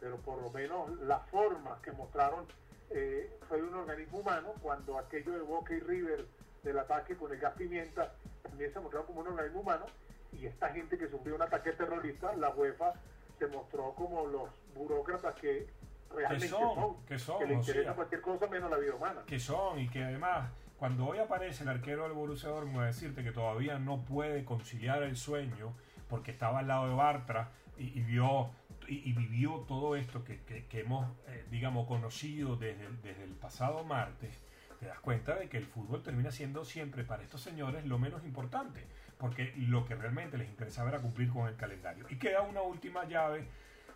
pero 0.00 0.16
por 0.16 0.40
lo 0.40 0.48
menos 0.50 0.98
la 1.00 1.18
forma 1.18 1.78
que 1.82 1.92
mostraron 1.92 2.46
eh, 2.88 3.38
fue 3.50 3.58
de 3.58 3.64
un 3.64 3.74
organismo 3.74 4.20
humano, 4.20 4.54
cuando 4.62 4.98
aquello 4.98 5.32
de 5.32 5.40
Boca 5.42 5.74
y 5.74 5.80
River 5.80 6.24
del 6.62 6.78
ataque 6.78 7.16
con 7.16 7.30
el 7.32 7.38
gas 7.38 7.52
pimienta 7.58 8.14
también 8.42 8.72
se 8.72 8.80
mostraron 8.80 9.06
como 9.08 9.20
un 9.20 9.28
organismo 9.28 9.60
humano, 9.60 9.84
y 10.32 10.46
esta 10.46 10.70
gente 10.70 10.96
que 10.96 11.08
sufrió 11.08 11.34
un 11.34 11.42
ataque 11.42 11.72
terrorista, 11.72 12.34
la 12.36 12.48
UEFA 12.48 12.94
se 13.42 13.48
mostró 13.48 13.92
como 13.94 14.26
los 14.26 14.48
burócratas 14.74 15.34
que 15.34 15.66
realmente 16.14 16.46
son, 16.46 16.74
son, 16.74 17.06
que 17.06 17.18
son, 17.18 17.38
que 17.40 17.46
le 17.46 17.56
o 17.56 17.62
sea. 17.62 17.72
interesa 17.72 17.94
cualquier 17.96 18.20
cosa 18.20 18.46
menos 18.46 18.70
la 18.70 18.76
vida 18.76 18.94
humana. 18.94 19.22
que 19.26 19.40
son 19.40 19.80
y 19.80 19.88
que 19.88 20.04
además 20.04 20.50
cuando 20.78 21.06
hoy 21.06 21.18
aparece 21.18 21.64
el 21.64 21.70
arquero 21.70 22.04
del 22.04 22.12
Borussia 22.12 22.50
Dortmund 22.50 22.82
a 22.82 22.86
decirte 22.86 23.24
que 23.24 23.32
todavía 23.32 23.78
no 23.78 24.04
puede 24.04 24.44
conciliar 24.44 25.02
el 25.02 25.16
sueño 25.16 25.74
porque 26.08 26.30
estaba 26.30 26.60
al 26.60 26.68
lado 26.68 26.88
de 26.88 26.94
Bartra 26.94 27.50
y, 27.76 27.98
y 27.98 28.02
vio 28.02 28.50
y, 28.88 29.10
y, 29.10 29.12
vivió 29.12 29.64
todo 29.66 29.96
esto 29.96 30.24
que, 30.24 30.40
que, 30.42 30.66
que 30.66 30.80
hemos, 30.80 31.08
eh, 31.28 31.44
digamos, 31.50 31.86
conocido 31.86 32.56
desde, 32.56 32.88
desde 33.02 33.24
el 33.24 33.34
pasado 33.34 33.84
martes, 33.84 34.40
te 34.80 34.86
das 34.86 34.98
cuenta 34.98 35.36
de 35.36 35.48
que 35.48 35.56
el 35.56 35.66
fútbol 35.66 36.02
termina 36.02 36.32
siendo 36.32 36.64
siempre 36.64 37.04
para 37.04 37.22
estos 37.22 37.40
señores 37.40 37.86
lo 37.86 37.98
menos 37.98 38.24
importante, 38.24 38.84
porque 39.22 39.54
lo 39.56 39.84
que 39.84 39.94
realmente 39.94 40.36
les 40.36 40.48
interesaba 40.48 40.88
era 40.88 40.98
cumplir 40.98 41.30
con 41.30 41.46
el 41.46 41.54
calendario. 41.54 42.06
Y 42.10 42.16
queda 42.16 42.42
una 42.42 42.60
última 42.62 43.04
llave 43.04 43.44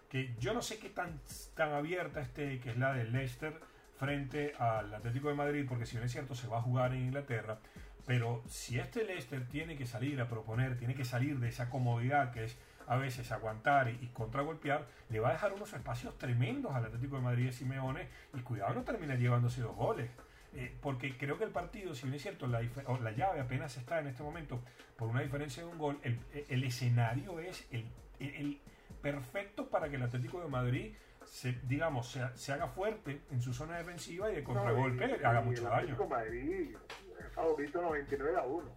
que 0.08 0.36
yo 0.38 0.54
no 0.54 0.62
sé 0.62 0.78
qué 0.78 0.88
tan, 0.88 1.18
tan 1.56 1.72
abierta 1.72 2.20
esté, 2.20 2.60
que 2.60 2.70
es 2.70 2.78
la 2.78 2.92
de 2.92 3.02
Leicester 3.10 3.52
frente 3.98 4.54
al 4.56 4.94
Atlético 4.94 5.26
de 5.28 5.34
Madrid, 5.34 5.66
porque 5.68 5.84
si 5.84 5.96
bien 5.96 6.04
es 6.04 6.12
cierto 6.12 6.36
se 6.36 6.46
va 6.46 6.58
a 6.58 6.62
jugar 6.62 6.94
en 6.94 7.06
Inglaterra, 7.06 7.58
pero 8.06 8.44
si 8.46 8.78
este 8.78 9.02
Leicester 9.02 9.44
tiene 9.48 9.76
que 9.76 9.84
salir 9.84 10.20
a 10.20 10.28
proponer, 10.28 10.78
tiene 10.78 10.94
que 10.94 11.04
salir 11.04 11.40
de 11.40 11.48
esa 11.48 11.70
comodidad 11.70 12.32
que 12.32 12.44
es 12.44 12.56
a 12.86 12.94
veces 12.94 13.32
aguantar 13.32 13.88
y, 13.88 14.06
contragolpear, 14.12 14.86
le 15.08 15.18
va 15.18 15.30
a 15.30 15.32
dejar 15.32 15.54
unos 15.54 15.72
espacios 15.72 16.16
tremendos 16.18 16.72
al 16.72 16.84
Atlético 16.84 17.16
de 17.16 17.22
Madrid 17.22 17.46
de 17.46 17.52
Simeone 17.52 18.06
y 18.32 18.42
cuidado 18.42 18.74
no 18.74 18.84
termina 18.84 19.16
llevándose 19.16 19.60
dos 19.60 19.74
goles. 19.74 20.08
Eh, 20.56 20.74
porque 20.80 21.16
creo 21.18 21.36
que 21.36 21.44
el 21.44 21.50
partido, 21.50 21.94
si 21.94 22.04
bien 22.04 22.14
es 22.14 22.22
cierto, 22.22 22.46
la, 22.46 22.62
la, 22.62 23.12
llave 23.12 23.40
apenas 23.40 23.76
está 23.76 24.00
en 24.00 24.06
este 24.06 24.22
momento 24.22 24.62
por 24.96 25.08
una 25.08 25.20
diferencia 25.20 25.62
de 25.62 25.68
un 25.68 25.76
gol, 25.76 25.98
el, 26.02 26.18
el 26.48 26.64
escenario 26.64 27.38
es 27.40 27.68
el, 27.70 27.84
el, 28.20 28.58
perfecto 29.02 29.68
para 29.68 29.90
que 29.90 29.96
el 29.96 30.02
Atlético 30.02 30.40
de 30.40 30.48
Madrid 30.48 30.94
se, 31.26 31.52
digamos, 31.64 32.10
se, 32.10 32.20
se, 32.34 32.52
haga 32.52 32.68
fuerte 32.68 33.20
en 33.30 33.42
su 33.42 33.52
zona 33.52 33.76
defensiva 33.76 34.32
y 34.32 34.36
de 34.36 34.44
contragolpe 34.44 35.06
no, 35.06 35.16
y, 35.16 35.24
haga 35.24 35.42
y 35.42 35.44
mucho 35.44 35.58
el 35.58 35.64
daño. 35.64 35.76
Atlético 35.76 36.08
Madrid 36.08 36.76
es 37.20 37.32
favorito 37.34 37.82
99 37.82 38.38
a 38.38 38.42
1. 38.42 38.76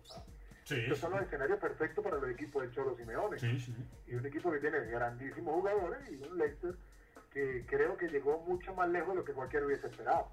Sí, 0.66 0.76
Estos 0.82 1.00
son 1.00 1.12
los 1.14 1.22
escenarios 1.22 1.60
perfectos 1.60 2.04
para 2.04 2.18
los 2.18 2.30
equipos 2.30 2.62
del 2.62 2.72
Cholo 2.72 2.96
Simeone. 2.96 3.40
Sí, 3.40 3.58
sí. 3.58 3.74
Y 4.08 4.16
un 4.16 4.26
equipo 4.26 4.52
que 4.52 4.60
tiene 4.60 4.80
grandísimos 4.82 5.54
jugadores 5.54 6.00
y 6.12 6.22
un 6.22 6.38
Leicester 6.38 6.76
que 7.32 7.66
creo 7.66 7.96
que 7.96 8.10
llegó 8.10 8.40
mucho 8.40 8.74
más 8.74 8.90
lejos 8.90 9.10
de 9.10 9.16
lo 9.16 9.24
que 9.24 9.34
cualquiera 9.34 9.66
hubiese 9.66 9.88
esperado. 9.88 10.30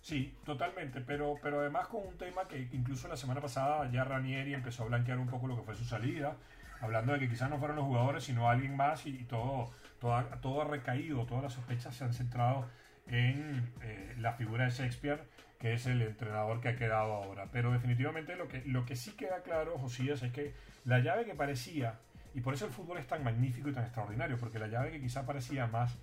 Sí, 0.00 0.34
totalmente, 0.44 1.00
pero, 1.00 1.34
pero 1.42 1.60
además 1.60 1.88
con 1.88 2.06
un 2.06 2.16
tema 2.16 2.46
que 2.48 2.68
incluso 2.72 3.08
la 3.08 3.16
semana 3.16 3.40
pasada 3.40 3.90
ya 3.90 4.04
Ranieri 4.04 4.54
empezó 4.54 4.84
a 4.84 4.86
blanquear 4.86 5.18
un 5.18 5.28
poco 5.28 5.46
lo 5.46 5.56
que 5.56 5.62
fue 5.62 5.74
su 5.74 5.84
salida, 5.84 6.36
hablando 6.80 7.12
de 7.12 7.18
que 7.18 7.28
quizás 7.28 7.50
no 7.50 7.58
fueron 7.58 7.76
los 7.76 7.84
jugadores, 7.84 8.24
sino 8.24 8.48
alguien 8.48 8.76
más 8.76 9.06
y, 9.06 9.24
todo, 9.24 9.70
todo, 10.00 10.22
todo, 10.40 10.62
ha 10.62 10.64
recaído, 10.64 11.26
todas 11.26 11.42
las 11.42 11.52
sospechas 11.52 11.94
se 11.94 12.04
han 12.04 12.12
centrado 12.12 12.66
en 13.08 13.72
eh, 13.82 14.14
la 14.18 14.34
figura 14.34 14.64
de 14.64 14.70
Shakespeare, 14.70 15.22
que 15.58 15.74
es 15.74 15.86
el 15.86 16.00
entrenador 16.02 16.60
que 16.60 16.68
ha 16.68 16.76
quedado 16.76 17.12
ahora. 17.14 17.46
Pero 17.52 17.72
definitivamente 17.72 18.36
lo 18.36 18.48
que, 18.48 18.62
lo 18.66 18.84
que 18.86 18.96
sí 18.96 19.12
queda 19.12 19.42
claro, 19.42 19.78
Josías, 19.78 20.22
es 20.22 20.32
que 20.32 20.54
la 20.84 21.00
llave 21.00 21.24
que 21.24 21.34
parecía, 21.34 21.94
y 22.34 22.40
por 22.40 22.54
eso 22.54 22.66
el 22.66 22.72
fútbol 22.72 22.98
es 22.98 23.06
tan 23.06 23.24
magnífico 23.24 23.68
y 23.68 23.72
tan 23.72 23.84
extraordinario, 23.84 24.36
porque 24.38 24.58
la 24.58 24.68
llave 24.68 24.92
que 24.92 25.00
quizás 25.00 25.24
parecía 25.24 25.66
más, 25.66 25.96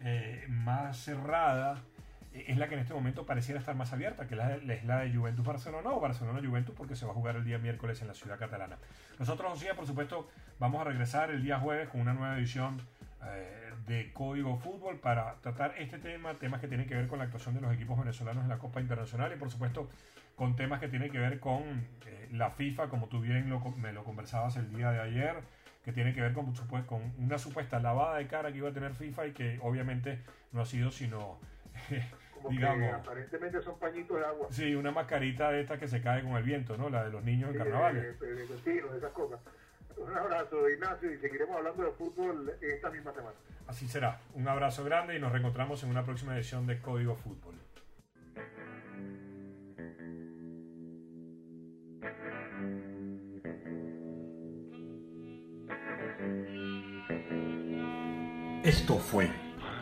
eh, 0.00 0.44
más 0.48 0.98
cerrada, 0.98 1.82
es 2.32 2.56
la 2.58 2.68
que 2.68 2.74
en 2.74 2.80
este 2.80 2.94
momento 2.94 3.26
pareciera 3.26 3.58
estar 3.58 3.74
más 3.74 3.92
abierta, 3.92 4.26
que 4.26 4.34
es 4.34 4.38
la 4.38 4.48
de, 4.48 4.74
es 4.74 4.84
la 4.84 5.00
de 5.00 5.14
Juventus 5.14 5.44
Barcelona 5.44 5.90
o 5.90 6.00
Barcelona 6.00 6.40
Juventus, 6.44 6.74
porque 6.76 6.96
se 6.96 7.06
va 7.06 7.12
a 7.12 7.14
jugar 7.14 7.36
el 7.36 7.44
día 7.44 7.58
miércoles 7.58 8.00
en 8.02 8.08
la 8.08 8.14
ciudad 8.14 8.38
catalana. 8.38 8.78
Nosotros, 9.18 9.50
Josía, 9.52 9.74
por 9.74 9.86
supuesto, 9.86 10.28
vamos 10.58 10.80
a 10.80 10.84
regresar 10.84 11.30
el 11.30 11.42
día 11.42 11.58
jueves 11.58 11.88
con 11.88 12.00
una 12.00 12.12
nueva 12.12 12.36
edición 12.38 12.80
eh, 13.24 13.72
de 13.86 14.12
Código 14.12 14.56
Fútbol 14.56 14.98
para 14.98 15.36
tratar 15.36 15.74
este 15.78 15.98
tema, 15.98 16.34
temas 16.34 16.60
que 16.60 16.68
tienen 16.68 16.86
que 16.86 16.94
ver 16.94 17.08
con 17.08 17.18
la 17.18 17.24
actuación 17.24 17.54
de 17.54 17.60
los 17.60 17.72
equipos 17.72 17.98
venezolanos 17.98 18.44
en 18.44 18.50
la 18.50 18.58
Copa 18.58 18.80
Internacional 18.80 19.32
y, 19.32 19.36
por 19.36 19.50
supuesto, 19.50 19.88
con 20.36 20.54
temas 20.54 20.80
que 20.80 20.88
tienen 20.88 21.10
que 21.10 21.18
ver 21.18 21.40
con 21.40 21.62
eh, 22.06 22.28
la 22.32 22.50
FIFA, 22.50 22.88
como 22.88 23.08
tú 23.08 23.20
bien 23.20 23.50
me 23.78 23.92
lo 23.92 24.04
conversabas 24.04 24.56
el 24.56 24.72
día 24.74 24.90
de 24.90 25.00
ayer 25.00 25.36
que 25.88 25.92
tiene 25.94 26.12
que 26.12 26.20
ver 26.20 26.34
con, 26.34 26.52
con 26.84 27.14
una 27.18 27.38
supuesta 27.38 27.80
lavada 27.80 28.18
de 28.18 28.26
cara 28.26 28.52
que 28.52 28.58
iba 28.58 28.68
a 28.68 28.72
tener 28.72 28.94
FIFA 28.94 29.28
y 29.28 29.32
que 29.32 29.58
obviamente 29.62 30.20
no 30.52 30.60
ha 30.60 30.66
sido 30.66 30.90
sino 30.90 31.38
Como 32.34 32.50
digamos, 32.50 32.88
que 32.88 32.94
aparentemente 32.94 33.60
son 33.62 33.78
pañitos 33.78 34.16
de 34.18 34.24
agua. 34.24 34.46
Sí, 34.50 34.74
una 34.74 34.92
mascarita 34.92 35.50
de 35.50 35.60
esta 35.62 35.76
que 35.78 35.88
se 35.88 36.00
cae 36.00 36.22
con 36.22 36.32
el 36.32 36.44
viento, 36.44 36.76
¿no? 36.76 36.88
La 36.88 37.04
de 37.04 37.10
los 37.10 37.24
niños 37.24 37.48
en 37.48 37.54
Sí, 37.54 37.58
carnavales. 37.58 38.20
De, 38.20 38.34
de, 38.34 38.46
de 38.46 38.56
tiros, 38.58 38.92
de 38.92 38.98
esas 38.98 39.10
cosas. 39.12 39.40
Un 39.96 40.16
abrazo, 40.16 40.68
Ignacio, 40.68 41.12
y 41.12 41.18
seguiremos 41.18 41.56
hablando 41.56 41.82
de 41.82 41.90
fútbol 41.90 42.54
esta 42.60 42.90
misma 42.90 43.12
semana. 43.12 43.34
Así 43.66 43.88
será. 43.88 44.20
Un 44.34 44.46
abrazo 44.46 44.84
grande 44.84 45.16
y 45.16 45.18
nos 45.18 45.32
reencontramos 45.32 45.82
en 45.82 45.90
una 45.90 46.04
próxima 46.04 46.36
edición 46.36 46.66
de 46.66 46.80
Código 46.80 47.16
Fútbol. 47.16 47.56
Esto 58.64 58.98
fue 58.98 59.30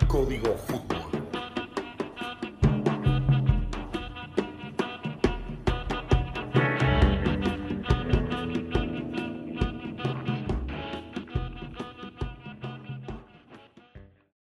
Código 0.06 0.54
Fútbol 0.56 1.05